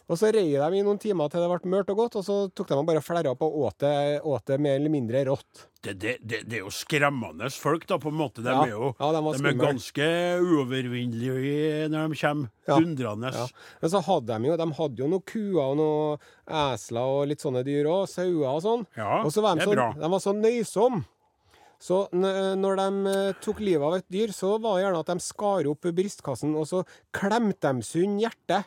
Og 0.06 0.18
så 0.20 0.30
rei 0.34 0.44
de 0.54 0.78
i 0.78 0.82
noen 0.86 0.98
timer 1.02 1.28
til 1.32 1.42
det 1.42 1.48
ble 1.50 1.70
mørkt 1.72 1.90
og 1.90 1.96
godt, 1.98 2.16
og 2.20 2.24
så 2.26 2.36
tok 2.54 2.68
de 2.70 2.76
og 2.78 2.86
bare 2.86 3.02
flerra 3.02 3.32
opp 3.34 3.42
og 3.42 3.56
åt 3.66 3.78
det, 3.82 3.94
åt 4.22 4.44
det 4.46 4.60
mer 4.62 4.76
eller 4.78 4.92
mindre 4.92 5.24
rått. 5.26 5.64
Det, 5.86 5.92
det, 6.02 6.12
det, 6.26 6.38
det 6.50 6.58
er 6.58 6.64
jo 6.64 6.70
skremmende 6.74 7.46
folk, 7.54 7.84
da, 7.86 7.98
på 8.02 8.10
en 8.10 8.18
måte. 8.18 8.42
De 8.42 8.50
Ja, 8.50 8.62
er 8.66 8.72
jo 8.74 8.92
ja, 8.98 9.10
de 9.14 9.20
de 9.38 9.50
er 9.52 9.58
ganske 9.60 10.06
uovervinnelige 10.42 11.88
når 11.92 12.08
de 12.10 12.20
kommer 12.20 12.50
Ja. 12.66 12.78
dundrende. 12.80 13.30
Ja. 13.34 13.46
Men 13.82 13.90
så 13.90 14.00
hadde 14.02 14.38
de 14.38 14.48
jo 14.50 14.56
De 14.56 14.66
hadde 14.78 14.98
jo 15.02 15.08
noen 15.08 15.22
kuer 15.22 15.60
og 15.62 15.76
noen 15.78 16.18
esler 16.46 17.00
og 17.06 17.28
litt 17.30 17.40
sånne 17.42 17.62
dyr 17.66 17.86
òg. 17.86 18.06
Sauer 18.10 18.48
og 18.50 18.62
sånn. 18.64 18.86
Ja, 18.96 19.22
og 19.24 19.30
så 19.34 19.42
var 19.44 19.54
de, 19.54 19.60
det 19.60 19.68
er 19.68 19.70
så, 19.70 19.76
bra. 19.76 19.92
de 20.00 20.10
var 20.10 20.20
så 20.24 20.34
nøysomme. 20.34 21.04
Så 21.82 22.06
når 22.12 22.78
de 22.80 23.10
eh, 23.12 23.32
tok 23.44 23.60
livet 23.60 23.84
av 23.84 23.98
et 23.98 24.06
dyr, 24.12 24.32
så 24.34 24.54
var 24.60 24.78
det 24.78 24.86
gjerne 24.86 25.02
at 25.04 25.10
de 25.12 25.18
skar 25.26 25.68
opp 25.72 25.90
brystkassen, 25.96 26.54
og 26.56 26.64
så 26.70 26.84
klemte 27.12 27.72
de 27.76 27.84
sund 27.86 28.20
hjertet 28.22 28.64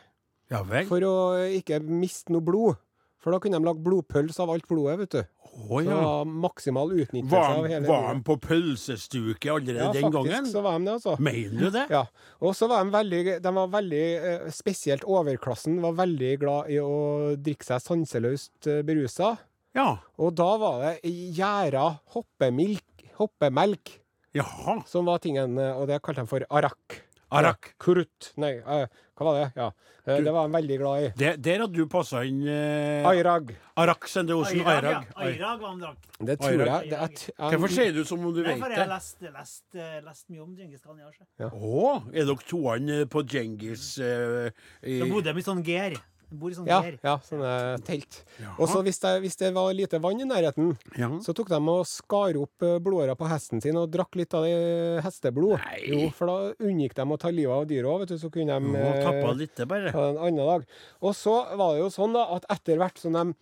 Ja 0.50 0.62
vel? 0.66 0.86
for 0.90 1.02
å 1.06 1.16
ikke 1.58 1.80
miste 1.82 2.32
noe 2.34 2.44
blod. 2.46 2.78
For 3.20 3.34
da 3.34 3.36
kunne 3.42 3.58
de 3.60 3.66
lage 3.68 3.82
blodpøls 3.84 4.38
av 4.40 4.48
alt 4.48 4.64
blodet, 4.70 4.94
vet 5.02 5.12
du. 5.18 5.24
Oh, 5.68 5.82
Så 5.82 5.90
ja. 5.90 5.96
var 6.00 6.24
maksimal 6.24 6.92
utnyttelse 6.94 7.34
Var, 7.36 7.56
av 7.58 7.66
hele 7.68 7.88
var 7.90 8.06
de 8.14 8.22
på 8.24 8.36
pølsestuke 8.40 9.50
allerede 9.52 9.82
Ja, 9.82 9.92
den 9.92 10.06
faktisk 10.06 10.30
gangen? 10.30 10.46
så 10.48 10.62
var 10.64 10.78
de 10.78 10.86
det, 10.86 10.94
altså. 10.94 11.16
Mener 11.20 11.58
du 11.66 11.70
det? 11.74 11.82
Ja. 11.92 12.04
Og 12.40 12.54
så 12.56 12.68
var 12.70 12.84
de 12.86 12.94
veldig, 12.94 13.20
de 13.44 13.52
var 13.58 13.68
veldig 13.74 14.02
eh, 14.30 14.46
Spesielt 14.56 15.04
overklassen 15.04 15.82
var 15.84 15.98
veldig 15.98 16.32
glad 16.40 16.70
i 16.72 16.78
å 16.80 16.94
drikke 17.36 17.66
seg 17.66 17.82
sanseløst 17.84 18.70
eh, 18.72 18.80
berusa. 18.88 19.34
Ja. 19.76 19.98
Og 20.16 20.32
da 20.40 20.48
var 20.62 20.80
det 20.86 21.12
gjæra 21.36 21.84
hoppemilk, 22.16 22.86
hoppemelk 23.20 23.98
Jaha. 24.34 24.80
som 24.86 25.06
var 25.10 25.18
tingen, 25.22 25.56
eh, 25.58 25.76
og 25.76 25.86
det 25.90 26.00
kalte 26.02 26.22
de 26.24 26.30
for 26.30 26.44
arak. 26.50 27.00
Arak. 27.30 27.68
Krutt 27.78 28.32
Nei, 28.42 28.56
uh, 28.58 28.88
hva 29.14 29.22
var 29.28 29.36
det? 29.38 29.52
Ja. 29.54 29.68
Uh, 30.02 30.16
Du- 30.18 30.24
Det 30.24 30.32
var 30.34 30.42
han 30.48 30.52
veldig 30.56 30.78
glad 30.80 31.02
i. 31.04 31.10
Det, 31.14 31.28
der 31.46 31.60
hadde 31.62 31.76
du 31.76 31.86
passa 31.86 32.24
inn 32.26 32.40
uh, 32.42 33.06
Airag. 33.06 33.52
Arak 33.78 34.08
Sendeosen. 34.10 34.64
Airag. 34.66 35.06
ja. 35.06 35.22
Airag 35.28 35.60
var 35.62 35.68
han 35.70 35.78
drakk. 35.84 36.08
Det 36.18 36.36
tror 36.40 36.50
Airag. 36.64 36.82
jeg 36.82 36.90
det 36.90 36.98
er, 36.98 37.06
t- 37.20 37.34
Hvorfor 37.38 37.68
sier 37.76 37.92
du 37.94 38.00
som 38.04 38.24
om 38.26 38.34
du 38.34 38.40
Det 38.42 38.48
vet 38.48 38.58
fordi 38.64 38.74
jeg 38.74 38.80
det? 38.80 38.88
har 38.88 38.94
lest, 38.96 39.22
lest, 39.36 39.64
eh, 39.78 40.00
lest 40.08 40.26
mye 40.34 40.42
om 40.42 40.56
Djengis 40.58 40.82
Khan. 40.82 40.98
ja. 41.38 41.50
Å, 41.54 42.02
er 42.10 42.24
dere 42.32 42.46
toene 42.50 42.98
på 43.06 43.22
Djengis 43.22 43.86
uh, 44.02 44.50
i- 44.82 44.98
Så 44.98 45.10
bodde 45.12 45.30
de 45.32 45.38
i 45.38 45.46
sånn 45.46 45.62
ger. 45.64 45.94
Bor 46.30 46.50
i 46.50 46.54
sånn 46.54 46.66
Ja, 46.68 46.80
ger. 46.82 46.98
ja, 47.02 47.16
sånne 47.26 47.82
telt. 47.84 48.20
Jaha. 48.38 48.54
Og 48.60 48.68
så 48.68 48.82
hvis, 48.86 49.00
det- 49.02 49.20
hvis 49.22 49.36
det 49.36 49.52
var 49.54 49.72
lite 49.74 49.98
vann 50.00 50.20
i 50.20 50.24
nærheten, 50.24 50.76
Ja. 50.96 51.08
så 51.18 51.34
tok 51.34 51.48
de 51.48 51.56
og 51.58 51.84
skar 51.86 52.36
opp 52.40 52.62
eh, 52.62 52.78
blodåra 52.78 53.16
på 53.16 53.26
hesten 53.28 53.60
sin 53.60 53.76
og 53.76 53.90
drakk 53.90 54.14
litt 54.14 54.32
av 54.34 54.44
det 54.44 55.02
hesteblod. 55.02 55.58
Nei. 55.58 55.80
Jo, 55.86 56.10
for 56.10 56.26
da 56.26 56.54
unngikk 56.60 56.94
de 56.94 57.02
å 57.02 57.18
ta 57.18 57.28
livet 57.30 57.50
av 57.50 57.66
dyra 57.66 57.86
òg, 57.90 58.00
vet 58.00 58.08
du. 58.08 58.18
Så 58.18 58.30
kunne 58.30 58.46
de 58.60 58.72
tappa 59.02 59.30
eh, 59.30 59.34
litt, 59.34 59.56
bare. 59.66 59.90
ta 59.92 60.08
en 60.10 60.18
annen 60.18 60.36
dag. 60.46 60.66
Og 61.02 61.14
så 61.14 61.56
var 61.56 61.74
det 61.74 61.82
jo 61.82 61.88
sånn 61.90 62.12
da, 62.12 62.24
at 62.36 62.44
etter 62.48 62.76
hvert 62.78 62.98
som 62.98 63.12
de 63.12 63.34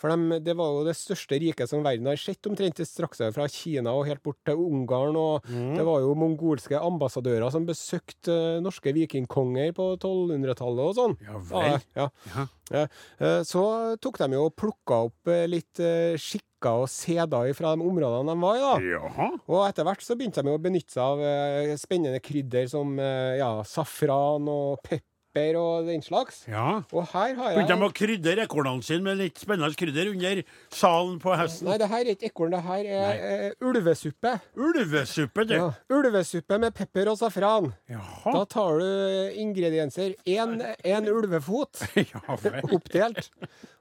For 0.00 0.08
dem- 0.08 0.38
det 0.42 0.54
var 0.56 0.70
jo 0.72 0.84
det 0.88 0.94
største 0.96 1.36
riket 1.38 1.68
som 1.68 1.82
verden 1.84 2.06
har 2.08 2.16
sett, 2.16 2.40
omtrent 2.48 2.80
straks 2.88 3.20
fra 3.36 3.46
Kina 3.52 3.92
og 3.92 4.06
helt 4.08 4.22
bort 4.24 4.38
til 4.48 4.56
Ungarn. 4.56 5.14
Og 5.20 5.44
Mm. 5.44 5.74
det 5.76 5.84
var 5.84 6.00
jo 6.00 6.14
mongolske 6.16 6.80
ambassadører 6.80 7.50
som 7.52 7.66
besøkte 7.68 8.32
eh, 8.56 8.60
norske 8.64 8.92
vikingkonger 8.96 9.74
på 9.76 9.90
1200-tallet 10.00 10.84
og 10.88 10.94
sånn. 10.96 11.16
Ja 11.20 11.36
vel. 11.38 11.80
Ja, 11.96 12.08
Ja. 12.34 12.46
ja. 12.72 12.86
Eh, 13.20 13.42
Så 13.44 13.98
tok 14.00 14.16
de 14.18 14.32
jo 14.32 14.46
og 14.46 14.56
plukka 14.56 15.04
opp 15.06 15.28
eh, 15.28 15.46
litt 15.46 15.74
skikker 16.20 16.82
og 16.82 16.88
seder 16.92 17.54
fra 17.56 17.74
de 17.76 17.82
områdene 17.82 18.34
de 18.34 18.40
var 18.40 18.56
i, 18.56 18.60
da. 18.60 18.74
Jaha. 18.98 19.28
Og 19.48 19.62
etter 19.68 19.84
hvert 19.84 20.02
så 20.04 20.16
begynte 20.16 20.42
de 20.44 20.50
å 20.52 20.60
benytte 20.60 20.92
seg 20.92 21.02
av 21.02 21.20
eh, 21.24 21.76
spennende 21.80 22.20
krydder 22.20 22.68
som 22.68 22.98
eh, 23.00 23.38
ja, 23.40 23.62
safran 23.64 24.48
og 24.48 24.82
pepper 24.82 25.06
og 25.36 25.86
den 25.86 26.02
slags. 26.02 26.42
Ja. 26.48 26.82
Og 26.92 27.06
her 27.12 27.34
har 27.38 27.50
jeg 27.52 27.58
Begynte 27.60 27.76
de 27.78 27.86
å 27.86 27.94
krydre 27.94 28.44
ekornene 28.44 28.82
sine 28.82 29.04
med 29.06 29.20
litt 29.20 29.38
spennende 29.38 29.78
krydder 29.78 30.10
under 30.10 30.42
salen 30.74 31.20
på 31.22 31.34
hesten? 31.38 31.68
Nei, 31.68 31.78
det 31.78 31.88
her 31.92 32.02
er 32.02 32.10
ikke 32.16 32.30
ekorn, 32.32 32.50
det 32.56 32.62
her 32.66 32.88
er 32.90 33.22
eh, 33.30 33.52
ulvesuppe. 33.62 34.34
Ulvesuppe, 34.58 35.46
du. 35.46 35.54
Ja. 35.54 35.68
Ulvesuppe 35.94 36.58
med 36.58 36.74
pepper 36.74 37.12
og 37.12 37.20
safran. 37.20 37.70
Da 37.88 38.44
tar 38.50 38.82
du 38.82 39.38
ingredienser. 39.38 40.16
Én 40.26 41.10
ulvefot 41.10 41.84
oppdelt. 42.74 43.30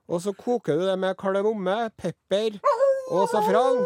Og 0.10 0.22
så 0.22 0.34
koker 0.34 0.78
du 0.78 0.86
det 0.88 0.98
med 1.02 1.18
kardemomme, 1.18 1.90
pepper 1.98 2.62
og 3.10 3.26
safran. 3.30 3.84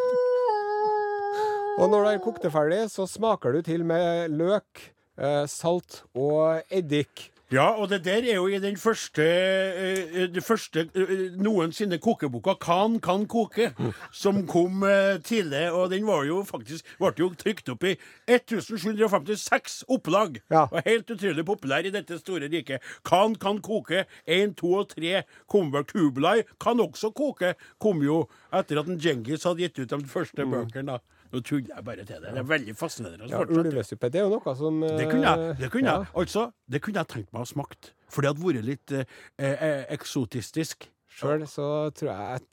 Og 1.73 1.89
når 1.89 2.05
det 2.05 2.11
er 2.13 2.23
kokt 2.23 2.45
ferdig, 2.53 2.83
så 2.93 3.07
smaker 3.09 3.55
du 3.55 3.63
til 3.65 3.83
med 3.87 4.35
løk, 4.35 4.91
eh, 5.17 5.45
salt 5.49 6.03
og 6.13 6.61
eddik. 6.69 7.32
Ja, 7.53 7.67
og 7.77 7.89
det 7.89 7.99
der 8.05 8.25
er 8.25 8.35
jo 8.35 8.47
i 8.47 8.59
den 8.59 8.77
første, 8.77 9.21
eh, 9.21 10.27
det 10.33 10.43
første 10.43 10.89
eh, 10.95 11.37
noensinne 11.37 11.97
kokeboka 11.97 12.53
'Kan 12.53 12.99
kan 12.99 13.27
koke', 13.27 13.93
som 14.11 14.47
kom 14.47 14.83
eh, 14.83 15.19
tidlig. 15.21 15.71
Og 15.71 15.91
den 15.91 16.07
var 16.07 16.23
jo 16.23 16.43
faktisk 16.43 16.85
ble 16.97 17.13
jo 17.19 17.29
trykt 17.37 17.69
opp 17.69 17.83
i 17.83 17.95
1756 18.27 19.83
opplag. 19.87 20.41
Ja. 20.49 20.65
Og 20.71 20.81
helt 20.85 21.11
utrolig 21.11 21.45
populær 21.45 21.85
i 21.85 21.93
dette 21.93 22.17
store 22.19 22.49
riket. 22.49 22.81
'Kan 23.05 23.35
kan 23.35 23.61
koke', 23.61 24.05
1, 24.27 24.55
2 24.57 24.73
og 24.73 24.89
3 24.89 25.23
kom 25.47 25.73
vel 25.73 25.83
Kublai. 25.83 26.43
'Kan 26.59 26.79
også 26.79 27.13
koke' 27.13 27.53
kom 27.79 28.01
jo 28.01 28.27
etter 28.53 28.79
at 28.79 28.87
en 28.87 28.97
Djengis 28.97 29.43
hadde 29.43 29.61
gitt 29.61 29.79
ut 29.79 29.89
de 29.89 30.07
første 30.07 30.45
bøkene. 30.45 30.91
da. 30.91 30.97
Nå 31.33 31.39
tuller 31.41 31.71
jeg 31.73 31.83
bare 31.87 32.03
til 32.05 32.21
det. 32.21 32.31
Det 32.35 32.41
er 32.43 32.49
veldig 32.49 32.73
fascinerende. 32.77 33.27
Ja, 33.31 33.39
ulvesuppe, 33.41 34.09
det 34.13 34.19
er 34.21 34.27
jo 34.27 34.33
noe 34.35 34.53
som 34.59 34.83
eh, 34.85 34.97
Det 34.99 35.07
kunne 35.09 35.25
jeg, 35.31 35.55
det 35.63 35.69
kunne 35.73 35.89
jeg, 35.95 36.09
altså, 36.21 36.43
det 36.69 36.81
kunne 36.85 37.01
jeg 37.01 37.09
tenkt 37.09 37.33
meg 37.33 37.41
å 37.41 37.49
smakt. 37.49 37.89
For 38.13 38.21
det 38.21 38.29
hadde 38.33 38.43
vært 38.45 38.67
litt 38.67 38.93
eh, 38.99 39.05
eh, 39.41 39.83
eksotistisk. 39.95 40.85
Sjøl 41.13 41.47
så 41.49 41.69
tror 41.97 42.11
jeg 42.13 42.45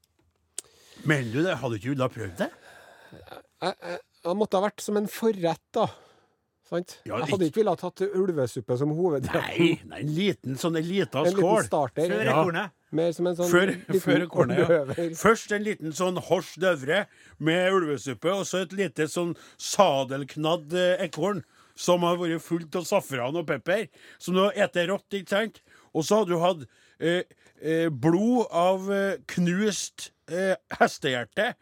Mener 1.09 1.33
du 1.33 1.39
det? 1.45 1.55
Hadde 1.61 1.77
ikke 1.79 1.93
du 1.95 2.01
da 2.01 2.09
prøvd 2.13 2.41
det? 2.43 2.51
jeg 3.61 4.37
måtte 4.37 4.59
ha 4.59 4.65
vært 4.67 4.83
som 4.85 4.97
en 5.01 5.09
forrett, 5.11 5.63
da. 5.77 5.87
Sant? 6.71 6.99
Ja, 7.09 7.19
jeg 7.19 7.33
hadde 7.33 7.49
ikke 7.49 7.61
villet 7.63 7.81
ha 7.83 7.89
tatt 7.91 8.03
ulvesuppe 8.15 8.77
som 8.79 8.93
hovedrett. 8.95 9.57
Nei, 9.59 9.71
nei, 9.91 10.03
en 10.05 10.13
liten 10.15 10.61
sånn 10.61 10.77
en 10.79 10.87
liten 10.87 11.21
En 11.21 11.27
liten 11.27 11.41
skål. 11.41 11.65
starter. 11.67 12.13
Før 12.13 12.29
Ja. 12.31 12.69
Mer 12.91 13.13
som 13.15 13.29
en 13.31 13.37
sånn 13.39 13.51
Før, 13.53 13.71
liten 13.71 14.03
før 14.03 14.25
kornet, 14.33 14.61
ja. 14.67 15.11
Først 15.19 15.53
en 15.55 15.63
liten 15.67 15.95
sånn 15.95 16.19
hors 16.27 16.57
døvre 16.59 17.05
med 17.39 17.77
ulvesuppe, 17.77 18.33
og 18.35 18.47
så 18.49 18.65
et 18.65 18.75
lite 18.75 19.07
sånn 19.11 19.37
sadelknadd 19.63 20.75
eh, 20.75 21.05
ekorn 21.07 21.45
som 21.79 22.03
har 22.05 22.19
vært 22.21 22.43
fullt 22.45 22.77
av 22.81 22.89
safran 22.89 23.39
og 23.39 23.47
pepper, 23.49 23.87
som 24.19 24.35
du 24.37 24.43
har 24.43 24.57
spist 24.57 24.91
rått, 24.91 25.19
ikke 25.21 25.33
sant? 25.37 25.61
Og 25.95 26.05
så 26.07 26.21
hadde 26.21 26.35
du 26.35 26.43
hatt 26.43 26.67
eh, 26.99 27.23
eh, 27.63 27.87
blod 27.91 28.51
av 28.51 28.91
eh, 28.93 29.21
knust 29.33 30.11
eh, 30.31 30.57
hestehjerte. 30.81 31.53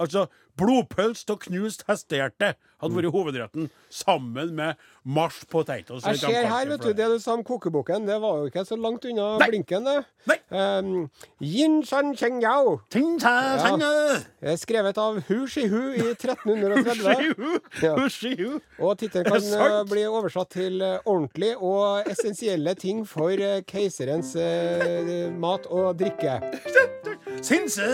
Altså 0.00 0.26
blodpølse 0.58 1.28
av 1.32 1.38
knust 1.44 1.84
hestehjerte 1.88 2.54
hadde 2.78 2.98
vært 2.98 3.12
hovedretten, 3.14 3.70
sammen 3.90 4.54
med 4.54 4.78
mashed 5.08 5.48
potatoes. 5.50 6.04
Jeg 6.04 6.20
ser 6.20 6.46
her, 6.50 6.68
vet 6.68 6.84
du, 6.84 6.92
det 6.92 7.08
du 7.10 7.18
sa 7.22 7.34
om 7.38 7.44
kokeboken, 7.46 8.06
det 8.08 8.18
var 8.22 8.42
jo 8.42 8.50
ikke 8.50 8.64
så 8.68 8.76
langt 8.78 9.06
unna 9.08 9.30
Nei. 9.40 9.48
blinken, 9.52 9.86
det. 9.88 9.96
Nei. 10.28 10.36
Um, 10.52 11.10
Yin 11.40 11.80
Shan 11.86 12.14
Cheng 12.16 12.42
Yao. 12.42 12.78
Ja. 14.42 14.56
skrevet 14.60 14.98
av 15.00 15.22
Hu 15.28 15.46
Shihu 15.48 15.94
i 15.96 16.04
1330. 16.12 17.34
Skihu, 18.12 18.58
Ja. 18.58 18.84
Og 18.84 18.98
tittelen 19.00 19.26
kan 19.26 19.42
eh, 19.42 19.84
bli 19.88 20.04
oversatt 20.08 20.50
til 20.54 20.82
eh, 20.84 20.98
ordentlig 21.04 21.54
og 21.56 22.08
essensielle 22.10 22.74
ting 22.78 23.04
for 23.08 23.32
eh, 23.32 23.60
keiserens 23.68 24.34
uh, 24.36 25.32
mat 25.38 25.66
og 25.70 25.98
drikke. 25.98 26.38
Sinse, 27.42 27.86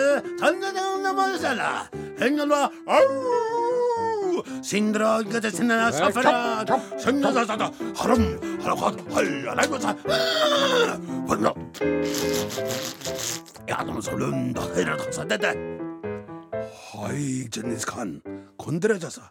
tannadanamasala, 4.45 4.53
hengalva, 4.53 4.53
au! 4.53 4.63
Sindra, 4.63 5.23
gata, 5.23 5.51
sinna, 5.51 5.93
safara, 5.93 6.67
sunna, 6.99 7.33
sata, 7.33 7.71
haram, 7.97 8.39
harakat, 8.63 9.01
halla, 9.13 9.55
lagosa, 9.55 9.97
vanna. 11.27 11.55
Ja, 13.69 13.85
de 13.85 14.03
så 14.03 14.17
lunda, 14.17 14.61
høyre, 14.61 14.97
tassa, 14.97 15.25
dette. 15.25 15.55
Hei, 16.93 17.49
Jennis 17.49 17.85
Khan, 17.85 18.21
kondrejasa. 18.59 19.31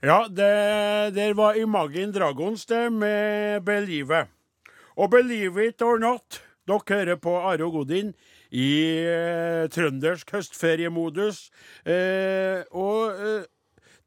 Ja, 0.00 0.28
det 0.28 1.14
der 1.14 1.34
var 1.34 1.54
Imagine 1.54 2.12
Dragons, 2.12 2.66
det, 2.66 2.92
med 2.92 3.62
Believe. 3.62 4.28
Og 4.96 5.10
believe 5.10 5.68
it 5.68 5.82
or 5.82 5.98
not, 5.98 6.42
dere 6.66 6.80
hører 6.88 7.16
på 7.16 7.36
Are 7.38 7.64
og 7.64 7.72
Godin 7.72 8.14
i 8.54 8.70
eh, 9.04 9.66
trøndersk 9.72 10.32
høstferiemodus. 10.32 11.48
Eh, 11.84 12.64
og 12.72 13.18
eh, 13.18 13.46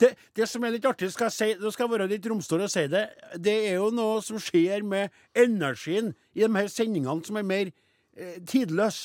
det, 0.02 0.16
det 0.38 0.48
som 0.50 0.66
er 0.66 0.74
litt 0.76 0.88
artig, 0.90 1.12
skal 1.14 1.30
jeg 1.30 1.36
si, 1.36 1.50
nå 1.62 1.70
skal 1.74 1.86
jeg 1.86 1.94
være 1.94 2.10
litt 2.10 2.26
romstor 2.30 2.64
og 2.66 2.74
si 2.74 2.88
det, 2.90 3.06
det 3.38 3.56
er 3.70 3.78
jo 3.78 3.92
noe 3.94 4.20
som 4.26 4.42
skjer 4.42 4.86
med 4.88 5.14
energien 5.38 6.14
i 6.34 6.46
de 6.46 6.52
her 6.58 6.72
sendingene 6.74 7.22
som 7.28 7.38
er 7.38 7.46
mer 7.46 7.70
eh, 8.18 8.38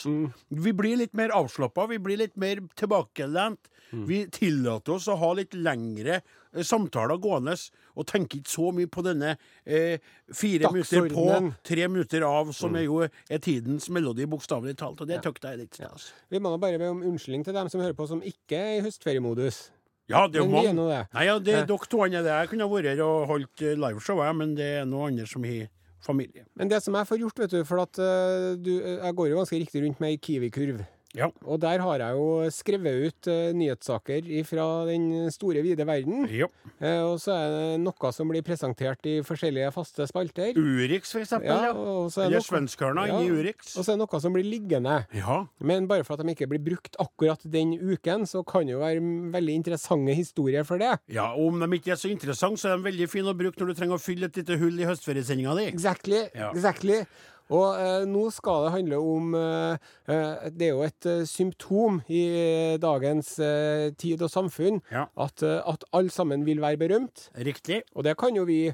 Mm. 0.09 0.31
Vi 0.65 0.73
blir 0.77 1.01
litt 1.03 1.15
mer 1.17 1.35
avslappa, 1.37 1.89
vi 1.93 2.01
blir 2.03 2.23
litt 2.25 2.37
mer 2.41 2.65
tilbakelent. 2.79 3.73
Vi 4.09 4.25
tillater 4.35 4.97
oss 4.97 5.07
å 5.09 5.15
ha 5.21 5.29
litt 5.39 5.55
lengre 5.55 6.19
samtaler 6.65 7.19
gående, 7.21 7.57
og 7.97 8.07
tenker 8.07 8.41
ikke 8.41 8.51
så 8.51 8.73
mye 8.73 8.89
på 8.89 9.05
denne 9.05 9.37
eh, 9.67 9.99
fire 10.33 10.73
minutter 10.73 11.09
på, 11.13 11.53
tre 11.67 11.89
minutter 11.89 12.25
av, 12.27 12.53
som 12.57 12.75
er 12.77 12.87
jo 12.87 13.03
er 13.05 13.39
tidens 13.43 13.91
melodi, 13.93 14.27
bokstavelig 14.27 14.77
talt. 14.81 15.01
Og 15.01 15.09
det 15.11 15.23
tøkte 15.25 15.49
jeg 15.49 15.59
er 15.59 15.65
litt 15.65 15.81
Ja. 15.81 15.93
Vi 16.31 16.39
må 16.39 16.51
da 16.51 16.57
bare 16.57 16.79
be 16.79 16.89
om 16.89 17.03
unnskyldning 17.03 17.45
til 17.45 17.55
dem 17.55 17.69
som 17.69 17.81
hører 17.81 17.97
på 17.99 18.09
som 18.09 18.23
ikke 18.23 18.57
er 18.57 18.79
i 18.79 18.85
høstferiemodus. 18.87 19.71
Ja, 20.09 20.27
det 20.31 20.41
er 20.41 20.47
mange. 20.47 20.71
det. 20.71 21.07
Nei, 21.13 21.25
ja, 21.27 21.39
det, 21.39 21.55
Eh. 21.55 21.67
dere 21.67 21.89
to 21.91 22.03
andre 22.05 22.23
der 22.23 22.47
kunne 22.47 22.69
vært 22.71 22.85
her 22.95 23.03
og 23.03 23.27
holdt 23.27 23.63
eh, 23.63 23.75
liveshow, 23.75 24.23
jeg, 24.23 24.37
men 24.37 24.55
det 24.55 24.69
er 24.81 24.85
noen 24.85 25.13
andre 25.13 25.27
som 25.27 25.43
har 25.45 25.67
familie. 26.01 26.45
Men 26.55 26.69
det 26.71 26.83
som 26.83 26.95
jeg 26.95 27.07
får 27.09 27.19
gjort, 27.19 27.39
vet 27.39 27.51
du, 27.51 27.65
for 27.65 27.83
at 27.83 27.99
uh, 27.99 28.55
du, 28.55 28.79
jeg 28.79 29.15
går 29.19 29.29
jo 29.33 29.41
ganske 29.41 29.59
riktig 29.59 29.83
rundt 29.83 30.01
med 30.01 30.15
ei 30.15 30.17
Kiwi-kurv. 30.23 30.85
Ja. 31.17 31.31
Og 31.47 31.61
der 31.63 31.81
har 31.83 32.03
jeg 32.03 32.19
jo 32.19 32.27
skrevet 32.53 33.07
ut 33.09 33.29
uh, 33.33 33.51
nyhetssaker 33.57 34.29
fra 34.49 34.67
den 34.89 35.31
store, 35.33 35.63
vide 35.65 35.87
verden. 35.89 36.27
ja. 36.31 36.49
Uh, 36.77 37.13
og 37.13 37.21
så 37.23 37.33
er 37.33 37.53
det 37.55 37.81
noe 37.81 38.11
som 38.13 38.29
blir 38.29 38.45
presentert 38.45 39.07
i 39.09 39.19
forskjellige 39.25 39.71
faste 39.73 40.05
spalter. 40.11 40.53
Urix, 40.57 41.13
for 41.15 41.23
eksempel. 41.25 41.49
Ja, 41.49 41.73
og 41.73 42.11
så 42.13 42.27
er 42.27 42.35
det 42.35 42.43
Ja. 42.43 43.21
i 43.23 43.31
Urix. 43.31 43.77
Og 43.77 43.85
så 43.85 43.93
er 43.93 43.97
det 43.97 44.03
noe 44.05 44.21
som 44.21 44.35
blir 44.37 44.45
liggende. 44.45 45.07
Ja. 45.17 45.47
Men 45.61 45.89
bare 45.89 46.05
for 46.05 46.15
at 46.15 46.25
de 46.25 46.35
ikke 46.35 46.49
blir 46.51 46.63
brukt 46.63 46.97
akkurat 47.01 47.41
den 47.45 47.73
uken, 47.81 48.27
så 48.29 48.45
kan 48.47 48.67
det 48.67 48.77
jo 48.77 48.83
være 48.83 49.01
veldig 49.33 49.55
interessante 49.63 50.15
historier 50.15 50.65
for 50.65 50.79
det. 50.79 50.99
ja, 51.09 51.33
og 51.33 51.55
om 51.55 51.61
de 51.61 51.79
ikke 51.79 51.93
er 51.93 52.01
så 52.01 52.11
interessante, 52.11 52.61
så 52.61 52.73
er 52.75 52.77
de 52.77 52.91
veldig 52.91 53.09
fine 53.09 53.33
å 53.33 53.39
bruke 53.39 53.59
når 53.61 53.73
du 53.73 53.75
trenger 53.81 53.97
å 53.97 54.03
fylle 54.03 54.27
et 54.29 54.37
lite 54.37 54.59
hull 54.61 54.79
i 54.81 54.85
høstferiesendinga 54.89 55.57
di. 55.57 55.67
Exactly. 55.73 56.29
Ja. 56.35 56.51
exactly. 56.53 57.05
Og 57.51 57.77
eh, 57.79 58.05
nå 58.11 58.25
skal 58.35 58.65
det 58.67 58.73
handle 58.75 58.99
om 58.99 59.35
eh, 59.39 59.77
eh, 60.11 60.49
Det 60.51 60.67
er 60.69 60.73
jo 60.75 60.83
et 60.87 61.07
eh, 61.07 61.25
symptom 61.31 62.01
i 62.11 62.23
dagens 62.83 63.39
eh, 63.39 63.91
tid 63.99 64.23
og 64.27 64.31
samfunn 64.33 64.81
Ja. 64.91 65.05
at, 65.17 65.43
at 65.43 65.85
alle 65.93 66.11
sammen 66.11 66.45
vil 66.47 66.61
være 66.61 66.77
berømt. 66.81 67.29
Riktig. 67.39 67.83
Og 67.95 68.05
det 68.05 68.17
kan 68.19 68.35
jo 68.37 68.45
vi 68.49 68.73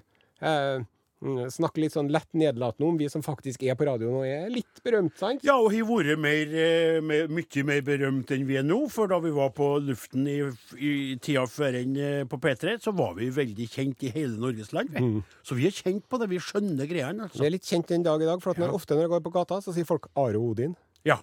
snakke 1.54 1.78
litt 1.82 1.94
sånn 1.94 2.10
lett 2.12 2.28
nedlatende 2.34 2.88
om, 2.88 2.96
vi 2.98 3.08
som 3.08 3.22
faktisk 3.22 3.62
er 3.62 3.76
på 3.78 3.86
radioen 3.86 4.16
og 4.18 4.26
er 4.26 4.50
litt 4.50 4.80
berømt, 4.84 5.14
sant? 5.20 5.44
Ja, 5.46 5.54
og 5.62 5.70
har 5.72 5.86
vært 5.86 6.18
mer, 6.18 6.52
eh, 6.52 7.00
mer, 7.00 7.28
mye 7.28 7.64
mer 7.68 7.80
berømt 7.86 8.30
enn 8.34 8.46
vi 8.48 8.56
er 8.58 8.66
nå. 8.66 8.80
For 8.90 9.06
da 9.06 9.18
vi 9.22 9.30
var 9.30 9.50
på 9.56 9.68
luften 9.86 10.26
i, 10.26 10.38
i 10.82 10.92
tida 11.22 11.46
før 11.46 11.78
enn 11.80 11.96
eh, 11.96 12.24
på 12.28 12.40
P3, 12.42 12.76
så 12.82 12.92
var 12.96 13.14
vi 13.18 13.30
veldig 13.30 13.68
kjent 13.70 14.02
i 14.02 14.12
hele 14.14 14.36
Norges 14.42 14.72
land. 14.72 14.90
Mm. 14.98 15.22
Så 15.46 15.54
vi 15.58 15.66
er 15.70 15.76
kjent 15.76 16.04
på 16.10 16.18
det. 16.18 16.28
Vi 16.32 16.38
skjønner 16.42 16.86
greiene. 16.90 17.28
Vi 17.28 17.32
Altså. 17.32 17.44
er 17.46 17.54
litt 17.54 17.64
kjent 17.68 17.86
den 17.88 18.02
dag 18.02 18.20
i 18.22 18.26
dag, 18.28 18.42
for 18.42 18.50
at 18.50 18.58
når, 18.58 18.68
Ja. 18.68 18.72
ofte 18.74 18.94
når 18.94 19.06
jeg 19.06 19.14
går 19.16 19.22
på 19.22 19.32
gata, 19.32 19.60
så 19.62 19.72
sier 19.74 19.86
folk 19.86 20.08
Are 20.16 20.36
Odin. 20.38 20.74
Ja. 21.04 21.18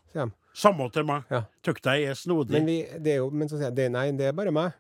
Samme 0.54 0.90
til 0.92 1.06
meg. 1.08 1.24
Ja. 1.32 1.44
Tykte 1.64 1.92
deg 1.94 2.10
er 2.10 2.16
snodig. 2.16 2.52
Men, 2.52 2.66
vi, 2.66 2.82
det 3.00 3.14
er 3.14 3.18
jo, 3.22 3.30
men 3.32 3.48
så 3.48 3.56
sier 3.58 3.70
jeg 3.70 3.76
det, 3.76 3.92
nei, 3.92 4.12
det 4.12 4.28
er 4.28 4.34
bare 4.36 4.52
meg. 4.52 4.74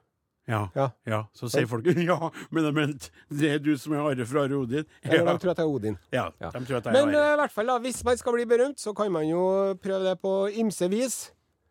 Ja. 0.49 0.61
Ja. 0.75 0.89
ja. 1.07 1.21
Så 1.37 1.47
sier 1.53 1.67
folk 1.69 1.85
ja, 2.09 2.19
men 2.51 2.69
mente 2.73 3.11
det 3.29 3.53
er 3.55 3.59
du 3.63 3.75
som 3.77 3.93
er 3.93 4.03
Are 4.09 4.25
fra 4.25 4.47
Rodin. 4.49 4.85
Eller 5.03 5.23
Ja. 5.23 5.33
de 5.33 5.39
tror 5.39 5.51
at 5.53 5.57
jeg 5.61 5.65
er 5.69 5.73
Odin. 5.75 5.97
ja. 6.11 6.27
Ja. 6.41 6.49
De 6.51 6.65
tror 6.65 6.77
at 6.81 6.85
jeg 6.89 6.93
Men 6.93 7.03
er 7.09 7.11
Men 7.13 7.33
i 7.33 7.41
hvert 7.43 7.51
fall 7.55 7.67
da, 7.67 7.79
hvis 7.79 8.03
man 8.03 8.17
skal 8.17 8.33
bli 8.33 8.45
berømt, 8.49 8.79
så 8.81 8.93
kan 8.97 9.11
man 9.11 9.27
jo 9.29 9.75
prøve 9.83 10.03
det 10.09 10.17
på 10.21 10.49
ymse 10.59 10.89
vis. 10.89 11.19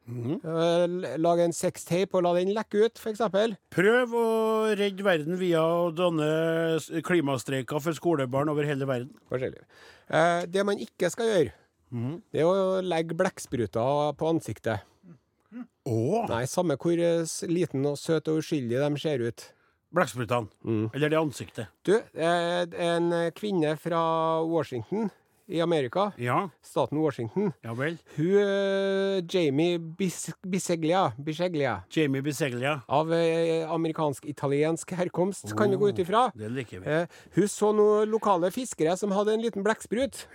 Mm 0.09 0.41
-hmm. 0.41 1.19
Lage 1.21 1.45
en 1.45 1.53
sextape 1.53 2.15
og 2.15 2.23
la 2.23 2.33
den 2.35 2.49
lekke 2.55 2.85
ut, 2.87 2.97
f.eks. 2.99 3.19
Prøv 3.71 4.09
å 4.15 4.75
redde 4.79 5.05
verden 5.05 5.37
via 5.39 5.61
å 5.61 5.91
danne 5.95 6.79
klimastreiker 7.05 7.79
for 7.81 7.93
skolebarn 7.93 8.49
over 8.49 8.65
hele 8.65 8.87
verden. 8.87 9.11
Forskjellig. 9.31 9.61
Eh, 10.11 10.47
Det 10.47 10.65
man 10.65 10.79
ikke 10.79 11.11
skal 11.11 11.27
gjøre, 11.27 11.53
Mhm. 11.93 12.23
det 12.33 12.41
er 12.41 12.45
å 12.45 12.81
legge 12.83 13.15
blekkspruter 13.15 14.17
på 14.17 14.29
ansiktet. 14.29 14.81
Å! 15.89 16.27
Nei, 16.29 16.43
samme 16.51 16.77
hvor 16.81 16.99
eh, 17.01 17.23
liten 17.49 17.87
og 17.89 17.97
søt 18.01 18.29
og 18.29 18.43
uskyldig 18.43 18.81
de 18.83 19.01
ser 19.01 19.23
ut. 19.25 19.47
Blekksprutene. 19.95 20.51
Mm. 20.69 20.91
Eller 20.93 21.09
det 21.15 21.17
ansiktet. 21.21 21.71
Du, 21.89 21.95
eh, 21.97 22.67
en 22.85 23.09
kvinne 23.33 23.73
fra 23.81 24.43
Washington 24.45 25.09
i 25.49 25.63
Amerika, 25.65 26.11
Ja, 26.21 26.51
staten 26.61 26.99
Washington, 27.01 27.55
ja 27.65 27.73
vel. 27.73 27.97
hun 28.19 28.35
eh, 28.37 29.23
Jamie 29.33 29.79
Bis 29.81 30.27
Biseglia, 30.45 31.15
Biseglia 31.17 31.79
Jamie 31.89 32.21
Biseglia. 32.21 32.83
av 32.87 33.09
amerikansk-italiensk 33.73 34.93
herkomst, 34.93 35.57
kan 35.57 35.71
du 35.73 35.79
gå 35.81 35.89
ut 35.89 35.99
ifra. 36.05 36.27
Det 36.37 36.51
liker 36.53 36.85
vi. 36.85 36.99
Hun 37.39 37.49
så 37.49 37.73
noen 37.73 38.13
lokale 38.13 38.51
fiskere 38.53 38.93
som 39.01 39.11
hadde 39.17 39.33
en 39.39 39.41
liten 39.47 39.65
blekksprut, 39.65 40.27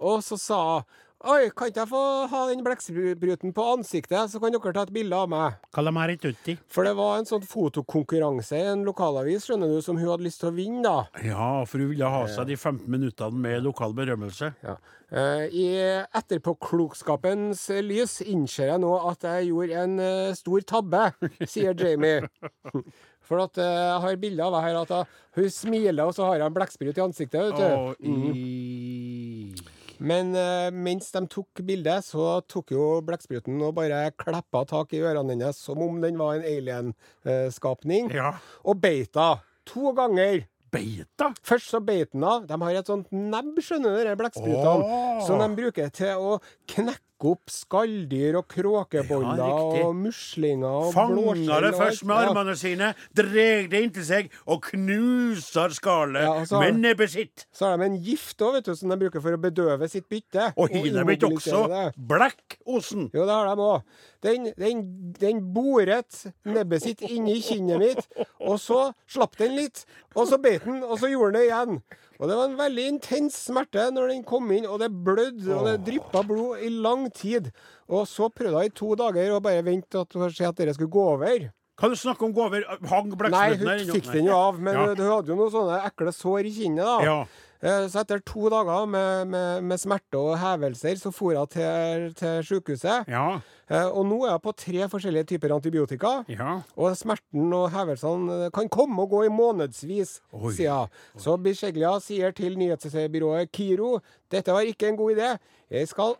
og 0.00 0.24
så 0.24 0.40
sa 0.40 0.60
hun 0.80 0.88
Oi, 1.22 1.50
kan 1.54 1.68
ikke 1.70 1.84
jeg 1.84 1.88
få 1.92 1.98
ha 2.32 2.38
den 2.50 2.64
blekkspruten 2.66 3.52
på 3.54 3.64
ansiktet, 3.76 4.30
så 4.32 4.40
kan 4.42 4.50
dere 4.56 4.72
ta 4.74 4.82
et 4.82 4.90
bilde 4.94 5.14
av 5.14 5.28
meg? 5.30 5.54
Calamari 5.76 6.16
tutti. 6.18 6.56
For 6.66 6.82
det 6.88 6.96
var 6.98 7.20
en 7.20 7.28
sånn 7.28 7.44
fotokonkurranse 7.46 8.58
i 8.58 8.64
en 8.72 8.82
lokalavis, 8.88 9.46
skjønner 9.46 9.70
du, 9.70 9.76
som 9.86 10.00
hun 10.00 10.08
hadde 10.10 10.26
lyst 10.26 10.40
til 10.42 10.50
å 10.50 10.56
vinne, 10.56 10.82
da. 10.82 11.04
Ja, 11.22 11.50
for 11.70 11.78
hun 11.78 11.92
ville 11.92 12.10
ha 12.10 12.24
seg 12.26 12.50
de 12.50 12.56
15 12.58 12.90
minuttene 12.90 13.38
med 13.44 13.62
lokal 13.62 13.94
berømmelse. 13.94 14.50
Ja. 14.66 14.74
Eh, 15.12 15.44
I 15.54 15.66
etterpåklokskapens 16.10 17.68
lys 17.86 18.18
innser 18.26 18.72
jeg 18.72 18.82
nå 18.82 18.90
at 19.12 19.22
jeg 19.28 19.50
gjorde 19.52 19.78
en 19.84 19.98
eh, 20.02 20.34
stor 20.38 20.64
tabbe, 20.74 21.04
sier 21.46 21.76
Jamie. 21.78 22.26
For 23.22 23.38
at 23.44 23.54
eh, 23.62 23.68
jeg 23.92 24.00
har 24.02 24.16
bilde 24.24 24.42
av 24.48 24.56
her 24.64 24.80
at 24.82 24.90
hun- 24.90 25.18
hun 25.38 25.48
smiler, 25.48 26.02
og 26.04 26.12
så 26.18 26.26
har 26.26 26.40
hun 26.42 26.48
en 26.50 26.56
blekksprut 26.58 26.98
i 26.98 27.04
ansiktet. 27.06 27.54
vet 27.54 27.56
du. 27.56 28.10
Mm. 28.10 29.54
Men 30.02 30.34
eh, 30.34 30.68
mens 30.74 31.12
de 31.14 31.22
tok 31.30 31.62
bildet, 31.66 32.06
så 32.06 32.40
tok 32.50 32.74
jo 32.74 32.86
blekkspruten 33.06 33.60
og 33.62 33.76
bare 33.78 34.08
klappa 34.18 34.64
tak 34.68 34.94
i 34.96 35.02
ørene 35.02 35.36
hennes 35.36 35.60
som 35.62 35.82
om 35.84 36.00
den 36.02 36.18
var 36.18 36.40
en 36.40 36.48
alien-skapning, 36.48 38.10
Ja. 38.14 38.34
og 38.66 38.80
beita 38.82 39.36
to 39.68 39.92
ganger. 39.94 40.42
Beita? 40.72 41.30
Først 41.44 41.68
så 41.68 41.82
beit 41.84 42.14
den 42.14 42.24
av. 42.24 42.46
De 42.48 42.56
har 42.56 42.78
et 42.78 42.88
sånt 42.88 43.10
nebb, 43.12 43.58
skjønner 43.60 43.98
du, 43.98 44.04
de 44.08 44.14
blekksprutene, 44.16 44.86
oh. 44.88 45.20
som 45.26 45.38
de 45.42 45.50
bruker 45.58 45.92
til 45.92 46.16
å 46.16 46.38
knekke 46.72 47.11
opp 47.30 47.52
skalldyr 47.52 48.36
og 48.40 48.46
kråkeboller 48.50 49.40
Ja, 49.40 49.48
og 49.86 49.94
muslinger 49.96 50.68
og 50.68 50.92
Fanga 50.94 51.16
blåskjell 51.16 51.66
det 51.66 51.72
først 51.78 52.06
med 52.08 52.20
armene 52.28 52.56
sine, 52.58 52.90
dreg 53.16 53.70
det 53.72 53.82
inntil 53.86 54.06
seg 54.06 54.30
og 54.46 54.62
knuser 54.70 55.74
skallet 55.76 56.26
Ja, 56.26 56.34
og 56.42 56.64
med 56.64 56.80
nebbet 56.82 57.14
sitt. 57.14 57.46
Så 57.54 57.68
har 57.68 57.80
de 57.80 57.88
en 57.90 57.98
gift 58.04 58.42
òg, 58.42 58.58
vet 58.58 58.70
du, 58.70 58.74
som 58.78 58.92
de 58.92 58.98
bruker 59.04 59.24
for 59.24 59.36
å 59.36 59.40
bedøve 59.40 59.88
sitt 59.92 60.08
bytte. 60.12 60.50
Og 60.56 60.72
de 60.72 60.82
ikke 60.88 61.32
også 61.32 61.64
det. 61.72 61.84
blekkosen? 62.12 63.08
Jo, 63.14 63.26
det 63.28 63.36
har 63.36 63.50
de 63.52 63.68
òg. 63.68 63.86
Den, 64.22 64.52
den, 64.54 64.84
den 65.18 65.40
boret 65.54 66.20
nebbet 66.46 66.84
sitt 66.84 67.02
inni 67.08 67.40
kinnet 67.42 67.80
mitt, 67.82 68.06
og 68.38 68.60
så 68.62 68.92
slapp 69.10 69.34
den 69.40 69.56
litt, 69.58 69.82
og 70.14 70.28
så 70.30 70.38
beit 70.42 70.62
den, 70.66 70.82
og 70.86 70.94
så 71.00 71.10
gjorde 71.10 71.32
den 71.32 71.40
det 71.40 71.48
igjen. 71.48 71.82
Og 72.22 72.28
det 72.30 72.36
var 72.38 72.46
en 72.46 72.58
veldig 72.60 72.82
intens 72.86 73.34
smerte 73.48 73.88
når 73.90 74.12
den 74.12 74.20
kom 74.22 74.46
inn, 74.54 74.68
og 74.70 74.78
det 74.78 74.92
blødde, 74.94 75.48
og 75.56 75.64
det 75.66 75.80
dryppa 75.88 76.22
blod 76.22 76.60
i 76.62 76.68
lang 76.70 77.08
tid. 77.10 77.48
Og 77.90 78.06
så 78.06 78.28
prøvde 78.30 78.62
jeg 78.62 78.70
i 78.70 78.76
to 78.78 78.92
dager 79.00 79.34
å 79.34 79.40
bare 79.42 79.64
vente 79.66 79.98
at, 79.98 80.14
for 80.14 80.30
se 80.30 80.46
at 80.46 80.54
dere 80.60 80.74
skulle 80.76 80.92
gå 80.94 81.02
over. 81.16 81.48
Kan 81.82 81.90
du 81.90 81.96
snakke 81.98 82.22
om 82.22 82.34
gå 82.36 82.44
over? 82.46 82.62
Hang 82.86 83.08
Nei, 83.10 83.16
blekkspruten 83.18 83.58
hun 83.58 83.66
der 83.66 83.82
inne? 83.82 83.96
fikk 83.96 84.12
den 84.12 84.28
jo 84.30 84.36
av, 84.38 84.60
men 84.62 84.74
Ja. 84.76 84.84
hun 84.94 85.02
hadde 85.08 85.32
jo 85.32 85.38
noen 85.40 85.50
sånne 85.50 85.80
ekle 85.88 86.12
sår 86.14 86.46
i 86.46 86.52
kinnet, 86.60 86.84
da. 86.86 86.96
Ja. 87.02 87.18
Eh, 87.62 87.86
Så 87.88 88.00
etter 88.02 88.18
to 88.26 88.48
dager 88.50 88.86
med, 88.90 89.28
med, 89.30 89.62
med 89.62 89.78
smerte 89.78 90.18
og 90.18 90.32
hevelser, 90.40 90.96
så 90.98 91.12
for 91.14 91.30
jeg 91.32 91.48
til, 91.54 92.08
til 92.18 92.42
sykehuset. 92.48 93.06
Ja. 93.08 93.38
Eh, 93.70 93.86
Og 93.86 94.02
nå 94.08 94.24
er 94.26 94.32
jeg 94.32 94.42
på 94.42 94.52
tre 94.58 94.88
forskjellige 94.90 95.24
typer 95.30 95.54
antibiotika. 95.54 96.24
ja. 96.28 96.56
Og 96.76 96.96
smerten 96.98 97.52
og 97.54 97.70
hevelsene 97.70 98.40
eh, 98.46 98.50
kan 98.50 98.68
komme 98.68 99.02
og 99.02 99.10
gå 99.14 99.22
i 99.28 99.30
månedsvis, 99.30 100.16
Oi. 100.32 100.52
sier 100.56 100.74
hun. 100.88 100.88
Så 101.22 101.36
Bisheglia 101.38 101.94
sier 102.02 102.34
til 102.34 102.58
nyhetsbyrået 102.58 103.52
Kiro 103.52 104.00
dette 104.32 104.50
var 104.52 104.66
ikke 104.66 104.88
en 104.88 104.96
god 104.96 105.14
idé. 105.16 105.30
Jeg 105.70 105.88
skal 105.88 106.14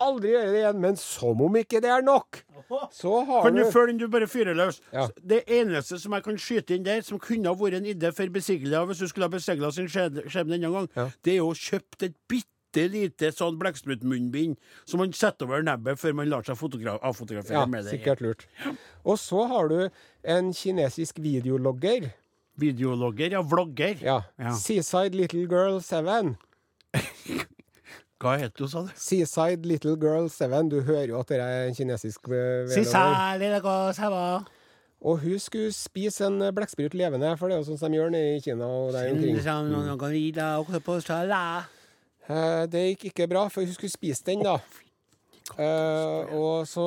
aldri 0.00 0.30
gjøre 0.34 0.50
det 0.50 0.60
igjen. 0.64 0.80
Men 0.80 0.96
som 0.96 1.40
om 1.46 1.56
ikke 1.56 1.80
det 1.84 1.90
er 1.92 2.02
nok, 2.02 2.42
så 2.92 3.24
har 3.26 3.42
Kan 3.46 3.54
du 3.56 3.64
før 3.70 3.86
den 3.90 3.98
du 3.98 4.06
bare 4.08 4.26
fyrer 4.26 4.54
løs? 4.54 4.80
Ja. 4.92 5.08
Det 5.24 5.44
eneste 5.46 5.98
som 6.00 6.12
jeg 6.16 6.22
kan 6.24 6.36
skyte 6.38 6.74
inn 6.76 6.84
der, 6.86 7.00
som 7.02 7.18
kunne 7.18 7.46
ha 7.48 7.54
vært 7.54 7.74
en 7.80 7.84
idé 7.92 8.12
for 8.14 8.26
Besiglia 8.32 8.84
hvis 8.88 8.98
du 9.02 9.06
skulle 9.08 9.28
ha 9.28 9.32
besegla 9.32 9.70
sin 9.72 9.88
skjebne 9.88 10.56
denne 10.56 10.70
gang, 10.72 10.88
Ja. 10.96 11.08
det 11.22 11.36
er 11.36 11.42
å 11.42 11.52
kjøpe 11.54 12.02
et 12.08 12.14
bitte 12.28 12.86
lite 12.88 13.28
sånn 13.36 13.58
blekksprutmunnbind 13.60 14.56
som 14.88 14.98
man 15.02 15.12
setter 15.12 15.44
over 15.44 15.62
nebbet 15.62 15.98
før 16.00 16.14
man 16.14 16.30
lar 16.30 16.42
seg 16.42 16.56
avfotografere 16.56 17.52
Ja, 17.52 17.66
med 17.66 17.84
det. 17.84 17.90
sikkert 18.00 18.20
lurt. 18.20 18.46
Og 19.04 19.18
så 19.18 19.46
har 19.48 19.68
du 19.68 19.90
en 20.24 20.52
kinesisk 20.52 21.18
videologger. 21.18 22.12
Videologger, 22.58 23.30
ja. 23.32 23.42
Vlogger. 23.42 23.96
Ja. 24.02 24.22
Ja. 24.38 24.52
Seaside 24.54 25.14
Little 25.14 25.46
Girl 25.46 25.80
7. 25.80 26.36
Hva 28.22 28.36
het 28.38 28.54
du, 28.54 28.68
sa 28.70 28.84
du? 28.86 28.90
Seaside 28.94 29.66
Little 29.66 29.96
Girl 29.98 30.28
7. 30.30 30.68
Du 30.70 30.80
hører 30.86 31.08
jo 31.10 31.18
at 31.18 31.28
det 31.32 31.40
er 31.42 31.66
en 31.68 31.74
kinesisk 31.74 32.28
Girl 32.28 32.68
Seven. 32.86 33.14
Og 35.02 35.18
hun 35.24 35.38
skulle 35.42 35.72
spise 35.74 36.26
en 36.28 36.36
eh, 36.46 36.52
blekksprut 36.54 36.94
levende, 36.94 37.32
for 37.36 37.50
det 37.50 37.56
er 37.56 37.64
jo 37.64 37.66
sånn 37.72 37.80
som 37.80 37.90
de 37.90 37.98
gjør 37.98 38.12
nede 38.14 38.36
i 38.36 38.42
Kina 38.44 38.68
og 38.70 38.92
der 38.94 39.08
omkring. 39.16 39.34
Eh, 42.30 42.66
Det 42.70 42.84
gikk 42.92 43.08
ikke 43.10 43.26
bra, 43.32 43.48
for 43.50 43.66
hun 43.66 43.74
skulle 43.74 43.90
spise 43.90 44.22
den, 44.30 44.44
da. 44.46 44.60
Eh, 45.58 46.32
og 46.38 46.66
så 46.70 46.84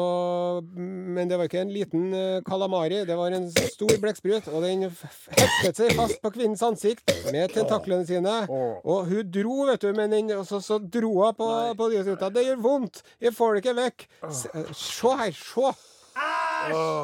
Men 0.75 1.27
det 1.29 1.37
var 1.37 1.49
ikke 1.49 1.61
en 1.61 1.73
liten 1.73 2.13
eh, 2.15 2.41
kalamari, 2.47 3.01
det 3.05 3.17
var 3.17 3.35
en 3.35 3.49
stor 3.51 3.93
blekksprut. 4.01 4.47
Og 4.53 4.63
den 4.65 4.87
heftet 4.87 5.77
seg 5.81 5.95
fast 5.97 6.21
på 6.23 6.31
kvinnens 6.35 6.63
ansikt 6.65 7.11
med 7.31 7.53
tentaklene 7.53 8.07
sine. 8.07 8.37
Og 8.83 9.09
hun 9.11 9.31
dro, 9.31 9.65
vet 9.69 9.81
du, 9.83 9.91
men 9.97 10.15
den, 10.15 10.31
så, 10.47 10.61
så 10.63 10.79
dro 10.79 11.11
hun 11.21 11.35
på, 11.37 11.49
på 11.77 11.89
de 11.93 12.03
ruta. 12.07 12.29
Det 12.33 12.45
gjør 12.47 12.63
vondt! 12.63 13.03
Jeg 13.21 13.35
får 13.37 13.53
det 13.57 13.65
ikke 13.65 13.77
vekk. 13.83 14.07
Se, 14.31 14.49
eh, 14.55 14.71
se 14.73 15.17
her, 15.21 15.35
se! 15.35 15.75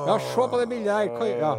Ja, 0.07 0.15
se 0.23 0.43
på 0.47 0.57
det 0.61 0.69
bildet 0.71 0.93
her. 0.95 1.09
Ja. 1.43 1.51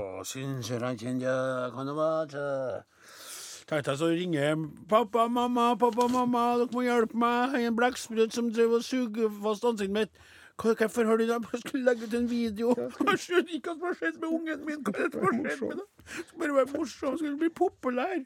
Tenkte 3.73 3.91
jeg 3.91 3.99
så 3.99 4.07
ringer 4.13 4.57
pappa, 4.89 5.29
mamma, 5.33 5.71
pappa, 5.81 6.05
mamma, 6.13 6.41
dere 6.61 6.75
må 6.75 6.83
hjelpe 6.85 7.17
meg. 7.17 7.55
Jeg 7.57 7.71
en 7.71 7.77
blekksprut 7.79 8.35
som 8.37 8.51
driver 8.53 8.83
og 8.83 8.85
suger 8.85 9.31
fast 9.41 9.65
ansiktet 9.65 9.95
mitt. 9.97 10.19
Hvorfor 10.61 11.07
har 11.09 11.17
du 11.17 11.23
det? 11.25 11.39
Jeg 11.55 11.61
skulle 11.63 11.85
legge 11.87 12.05
ut 12.05 12.15
en 12.19 12.27
video. 12.31 12.75
Jeg 13.09 13.23
skjønner 13.23 13.55
ikke 13.57 13.73
hva 13.73 13.79
som 13.79 13.87
har 13.89 13.95
skjedd 13.97 14.19
med 14.21 14.27
ungen 14.29 14.67
min. 14.67 14.83
Hva 14.85 14.93
er 14.93 15.09
det 15.09 15.15
som 15.15 15.25
har 15.25 15.39
skjedd 15.39 15.63
med 15.63 15.79
det? 15.81 15.87
Skal 16.19 16.43
bare 16.43 16.57
være 16.59 16.69
morsom, 16.75 17.17
skulle 17.19 17.39
bli 17.41 17.49
populær. 17.63 18.19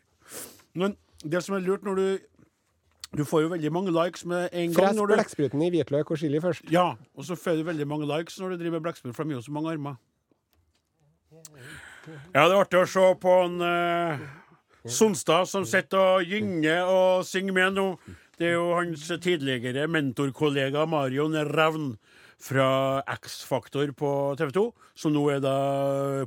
Men 0.75 0.97
det 1.23 1.43
som 1.47 1.55
er 1.55 1.63
lurt 1.69 1.87
når 1.87 2.03
du 2.03 2.09
Du 3.17 3.23
får 3.25 3.45
jo 3.45 3.49
veldig 3.49 3.71
mange 3.73 3.93
likes 3.95 4.25
med 4.27 4.49
en 4.53 4.73
gang. 4.75 4.89
Frest 4.89 4.99
når 4.99 5.13
blekkspruten 5.13 5.63
i 5.63 5.69
hvitløk 5.71 6.11
og 6.11 6.19
chili 6.19 6.41
først. 6.43 6.67
Ja, 6.75 6.97
og 7.15 7.25
så 7.25 7.37
får 7.39 7.61
du 7.61 7.63
veldig 7.71 7.87
mange 7.87 8.09
likes 8.11 8.41
når 8.41 8.51
du 8.51 8.57
driver 8.65 8.81
med 8.81 8.89
blekksprut, 8.89 9.15
for 9.15 9.23
de 9.23 9.31
har 9.31 9.39
jo 9.39 9.45
så 9.47 9.55
mange 9.55 9.71
armer. 9.71 9.95
Ja, 12.35 12.49
det 12.49 12.51
er 12.51 12.59
artig 12.59 12.83
å 12.83 12.89
se 12.91 13.07
på 13.23 13.37
en 13.45 13.63
uh, 13.63 14.27
Sonstad 14.87 15.49
som 15.51 15.65
sitter 15.67 15.99
og 15.99 16.29
gynger 16.31 16.87
og 16.87 17.25
synger 17.27 17.55
med 17.57 17.75
nå. 17.75 17.87
Det 18.39 18.51
er 18.51 18.59
jo 18.59 18.75
hans 18.77 19.07
tidligere 19.23 19.87
mentorkollega 19.91 20.85
Marion 20.87 21.35
Ravn 21.49 21.95
fra 22.39 23.03
X-Faktor 23.17 23.91
på 23.97 24.11
TV 24.39 24.53
2, 24.55 24.65
som 24.95 25.15
nå 25.15 25.25
er 25.33 25.41
da 25.43 25.57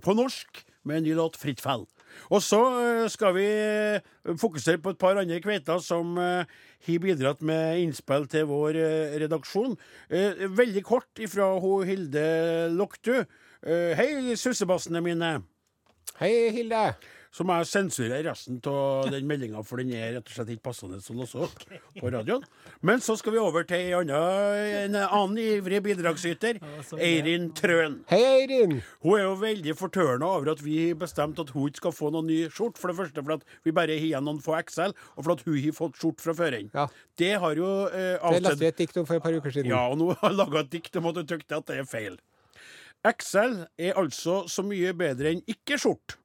på 0.03 0.15
norsk 0.17 0.63
med 0.83 0.99
en 0.99 1.03
ny 1.07 1.13
låt, 1.15 1.37
'Fritt 1.37 1.61
fall'. 1.61 1.87
Og 2.33 2.41
så 2.43 2.59
eh, 2.81 3.09
skal 3.09 3.35
vi 3.35 3.45
eh, 3.45 4.35
fokusere 4.37 4.81
på 4.81 4.89
et 4.89 4.99
par 4.99 5.19
andre 5.19 5.39
kveiter 5.39 5.79
som 5.79 6.17
eh, 6.17 6.49
har 6.87 6.99
bidratt 7.03 7.41
med 7.45 7.79
innspill 7.83 8.27
til 8.27 8.49
vår 8.49 8.79
redaksjon. 9.21 9.77
Veldig 10.57 10.83
kort 10.83 11.21
ifra 11.21 11.51
hun 11.59 11.85
Hilde 11.87 12.69
Loktu. 12.73 13.23
Hei, 13.61 14.35
sussebassene 14.39 15.01
mine. 15.03 15.31
Hei, 16.19 16.49
Hilde. 16.55 16.95
Så 17.29 17.45
må 17.45 17.53
jeg 17.59 17.67
sensurere 17.69 18.23
resten 18.25 18.55
av 18.65 19.09
den 19.13 19.27
meldinga, 19.29 19.61
for 19.61 19.77
den 19.77 19.91
er 19.93 20.15
rett 20.15 20.29
og 20.31 20.33
slett 20.33 20.49
ikke 20.55 20.63
passende 20.65 20.97
sånn 21.05 21.19
også 21.21 21.45
på 21.99 22.09
radioen. 22.09 22.41
Men 22.81 23.03
så 23.05 23.13
skal 23.19 23.35
vi 23.35 23.41
over 23.41 23.67
til 23.69 23.91
en 23.99 24.09
annen, 24.09 24.95
en 24.95 24.95
annen 25.03 25.37
ivrig 25.43 25.83
bidragsyter. 25.85 26.57
Eirin 26.97 27.51
Trøen. 27.53 27.99
Hei, 28.09 28.21
Eirin. 28.39 28.79
Hun 29.05 29.19
er 29.19 29.27
jo 29.27 29.35
veldig 29.43 29.75
fortørna 29.77 30.25
over 30.39 30.55
at 30.55 30.63
vi 30.65 30.87
bestemte 30.97 31.45
at 31.45 31.53
hun 31.53 31.67
ikke 31.69 31.83
skal 31.83 31.93
få 31.99 32.09
noen 32.15 32.31
ny 32.31 32.39
skjorte. 32.49 32.81
For 32.81 32.89
det 32.89 32.97
første 32.97 33.21
fordi 33.21 33.37
at 33.37 33.59
vi 33.67 33.75
bare 33.77 33.93
har 33.93 34.07
igjen 34.09 34.25
noen 34.25 34.41
få 34.41 34.57
XL, 34.65 34.95
og 35.13 35.21
fordi 35.27 35.35
at 35.37 35.45
hun 35.45 35.59
har 35.67 35.77
fått 35.77 35.99
skjorte 36.01 36.25
fra 36.25 36.35
før 36.41 36.57
inn. 36.57 36.71
Ja. 36.73 36.87
Det 37.21 37.33
har 37.45 37.61
jo 37.61 37.69
eh, 37.93 38.15
Det 38.17 38.41
leste 38.47 38.63
vi 38.63 38.71
et 38.71 38.81
dikt 38.81 38.97
om 39.03 39.05
for 39.05 39.19
et 39.19 39.27
par 39.27 39.37
uker 39.37 39.53
siden. 39.53 39.69
ja, 39.69 39.83
og 39.85 39.99
nå 40.01 40.09
har 40.23 40.31
jeg 40.33 40.39
laga 40.41 40.63
et 40.65 40.73
dikt 40.73 40.97
om 40.97 41.11
at 41.11 41.21
hun 41.21 41.29
tykte 41.29 41.61
at 41.61 41.69
det 41.69 41.77
er 41.83 41.87
feil. 41.93 42.17
XL 43.05 43.61
er 43.79 44.01
altså 44.01 44.41
så 44.51 44.65
mye 44.65 44.95
bedre 44.97 45.35
enn 45.35 45.45
ikke-skjort. 45.45 46.17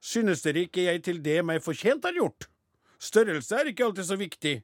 Synes 0.00 0.42
dere 0.44 0.66
ikke 0.66 0.86
jeg 0.86 1.02
til 1.06 1.22
det 1.24 1.40
meg 1.46 1.62
fortjent 1.64 2.04
har 2.06 2.14
gjort? 2.16 2.48
Størrelse 3.02 3.58
er 3.58 3.70
ikke 3.70 3.86
alltid 3.88 4.06
så 4.08 4.18
viktig. 4.18 4.56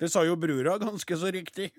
Det 0.00 0.08
sa 0.12 0.24
jo 0.24 0.36
brura 0.40 0.78
ganske 0.80 1.16
så 1.20 1.32
riktig. 1.32 1.70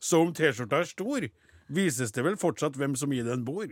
Så 0.00 0.22
om 0.22 0.30
T-skjorta 0.34 0.82
er 0.82 0.88
stor, 0.88 1.26
vises 1.68 2.14
det 2.14 2.24
vel 2.24 2.38
fortsatt 2.40 2.78
hvem 2.78 2.94
som 2.96 3.12
i 3.12 3.24
den 3.26 3.44
bor. 3.46 3.66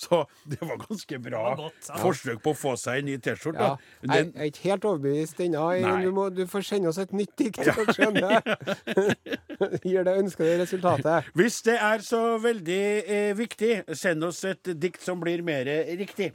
Så 0.00 0.22
det 0.48 0.60
var 0.62 0.78
ganske 0.80 1.18
bra 1.18 1.40
var 1.42 1.56
godt 1.58 1.88
ja. 1.90 1.96
forsøk 2.00 2.38
på 2.44 2.52
å 2.54 2.56
få 2.56 2.76
seg 2.78 3.02
en 3.02 3.08
ny 3.10 3.16
T-skjorte. 3.20 3.66
Ja. 3.66 3.74
Jeg 4.06 4.10
Den- 4.10 4.30
er 4.36 4.48
ikke 4.48 4.62
helt 4.70 4.86
overbevist 4.88 5.40
ennå. 5.44 5.64
Du, 6.06 6.20
du 6.38 6.46
får 6.48 6.64
sende 6.68 6.88
oss 6.88 7.00
et 7.02 7.12
nytt 7.12 7.34
dikt. 7.36 7.60
Ja. 7.66 7.74
skjønner 7.74 8.36
jeg. 8.38 9.18
Gir 9.90 10.06
det 10.06 10.14
ønskede 10.22 10.54
resultatet. 10.62 11.28
Hvis 11.36 11.60
det 11.66 11.76
er 11.76 12.06
så 12.06 12.22
veldig 12.40 12.80
eh, 13.02 13.34
viktig, 13.36 13.72
send 13.98 14.24
oss 14.24 14.44
et 14.48 14.72
dikt 14.80 15.02
som 15.04 15.20
blir 15.20 15.42
mer 15.44 15.68
riktig. 16.00 16.30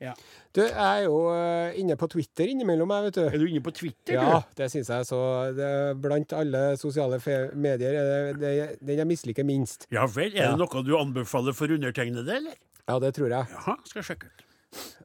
Ja. 0.00 0.12
Du, 0.54 0.60
jeg 0.62 0.72
er 0.78 1.02
jo 1.08 1.16
eh, 1.34 1.74
inne 1.80 1.96
på 1.98 2.06
Twitter 2.12 2.46
innimellom, 2.52 2.92
jeg, 2.94 3.04
vet 3.08 3.18
Er 3.24 3.30
du. 3.34 3.38
du 3.44 3.46
inne 3.50 3.62
på 3.66 3.72
Twitter, 3.74 4.14
Ja, 4.14 4.40
du? 4.40 4.54
det 4.60 4.68
syns 4.72 4.88
jeg. 4.92 5.06
Så 5.08 5.18
det, 5.56 5.70
blant 6.00 6.32
alle 6.38 6.76
sosiale 6.78 7.18
fe 7.20 7.50
medier 7.54 7.98
er 7.98 8.32
det, 8.38 8.52
den 8.80 8.98
jeg 9.02 9.06
misliker 9.10 9.44
minst. 9.48 9.86
Ja 9.90 10.06
vel. 10.06 10.32
Er 10.36 10.44
Ja. 10.44 10.50
det 10.54 10.58
noe 10.62 10.82
du 10.86 10.92
anbefaler 10.98 11.52
for 11.56 11.66
undertegnede, 11.74 12.28
eller? 12.40 12.54
Ja, 12.88 12.98
det 13.02 13.14
tror 13.18 13.28
jeg. 13.34 13.46
Jaha, 13.50 13.76
skal 13.84 14.02
jeg 14.02 14.10
sjekke 14.12 14.30
ut. 14.30 14.42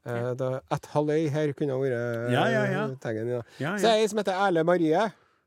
Eh, 0.06 0.34
da, 0.36 0.48
et 0.74 0.86
halløy 0.94 1.30
her 1.32 1.52
kunne 1.54 1.78
vært 1.80 1.94
eh, 1.96 2.34
Ja, 2.34 2.46
ja, 2.50 2.64
ja. 2.72 2.88
tegn, 3.02 3.28
ja. 3.30 3.42
Ja, 3.62 3.76
Så 3.78 3.88
er 3.88 3.98
det 3.98 4.04
ei 4.04 4.08
som 4.12 4.20
heter 4.22 4.34
Erle 4.46 4.64
Marie, 4.68 5.04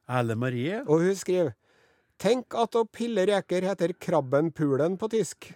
Erle 0.08 0.36
Marie? 0.38 0.80
og 0.86 1.02
hun 1.02 1.14
skriver 1.18 1.52
Tenk 2.18 2.54
at 2.54 2.76
å 2.78 2.84
pille 2.86 3.24
reker 3.26 3.66
heter 3.66 3.90
krabbenpulen 3.98 4.94
på 4.96 5.08
tysk. 5.10 5.48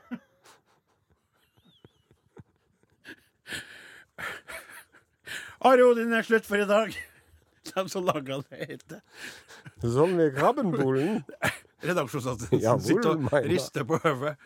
Are 5.60 5.84
Odin 5.84 6.12
er 6.12 6.22
slutt 6.22 6.46
for 6.46 6.56
i 6.56 6.66
dag. 6.68 6.94
De 7.68 7.88
som 7.92 8.06
laga 8.06 8.38
det, 8.48 8.68
heter 8.70 9.00
Sånn 9.82 10.16
i 10.22 10.30
krabbenpulen. 10.34 11.20
Redaksjonsassistenten 11.84 12.64
Ja, 12.64 12.78
sitter 12.80 13.18
og 13.18 13.44
rister 13.46 13.86
på 13.86 13.98
hodet. 14.02 14.38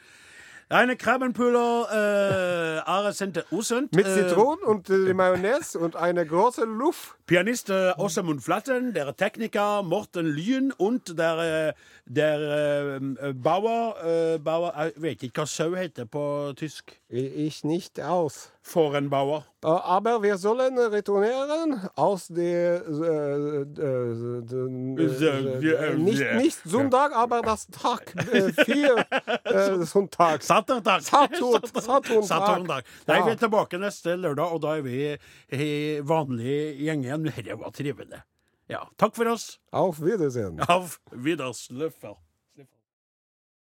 Eine 0.72 0.96
Krabbenpuller 0.96 1.86
äh, 1.92 2.78
Are 2.88 3.12
sendte 3.12 3.44
usunt. 3.50 3.94
Mit 3.94 4.06
äh, 4.06 4.14
Zitron 4.14 4.58
und 4.64 4.88
äh, 4.88 5.12
Mayonnaise 5.12 5.78
und 5.78 5.96
eine 5.96 6.24
große 6.24 6.64
Luft. 6.64 7.14
Pianist 7.26 7.68
äh, 7.68 7.92
Åsemund 7.98 8.42
Flatten, 8.42 8.94
der 8.94 9.14
Tekniker 9.14 9.82
Morten 9.82 10.24
Lyn 10.24 10.72
und 10.72 11.18
der, 11.18 11.38
äh, 11.68 11.72
der 12.06 12.98
äh, 13.20 13.32
Bauer, 13.34 13.96
äh, 14.02 14.38
Bauer 14.38 14.72
Jeg 14.78 15.02
vet 15.02 15.22
ikke 15.28 15.42
hva 15.42 15.46
sau 15.46 15.76
heter 15.76 16.06
på 16.08 16.54
tysk. 16.56 16.96
Ich 17.10 17.64
nicht 17.64 18.00
aus. 18.00 18.50
Forenbauer. 18.62 19.44
Aber 19.62 20.22
wir 20.22 20.38
sollen 20.38 20.76
retournieren 20.76 21.88
aus 21.94 22.26
der 22.26 22.82
äh, 22.84 23.62
äh, 23.62 24.42
äh, 25.62 25.96
nicht, 25.96 26.34
nicht 26.34 26.58
Sonntag, 26.64 27.14
aber 27.14 27.42
das 27.42 27.68
Tag 27.68 28.12
äh, 28.16 28.52
vier 28.64 29.06
äh, 29.44 29.84
Sonntag. 29.84 30.42
Saturntag. 30.42 31.02
Saturntag. 31.02 32.84
Nei, 33.06 33.20
vi 33.24 33.30
er 33.30 33.38
tilbake 33.38 33.78
neste 33.78 34.16
lørdag, 34.18 34.50
og 34.50 34.60
da 34.66 34.76
er 34.80 34.82
vi 34.82 35.16
vanlig 36.02 36.82
gjeng 36.82 37.06
igjen. 37.06 37.30
Dette 37.30 37.58
var 37.60 37.70
trivelig. 37.70 38.22
Ja, 38.66 38.82
takk 38.98 39.14
for 39.14 39.30
oss. 39.30 39.60
Auf 39.70 40.02
Wiedersehen. 40.02 40.58
Auf 40.66 41.00
Wiedersløffer. 41.12 42.16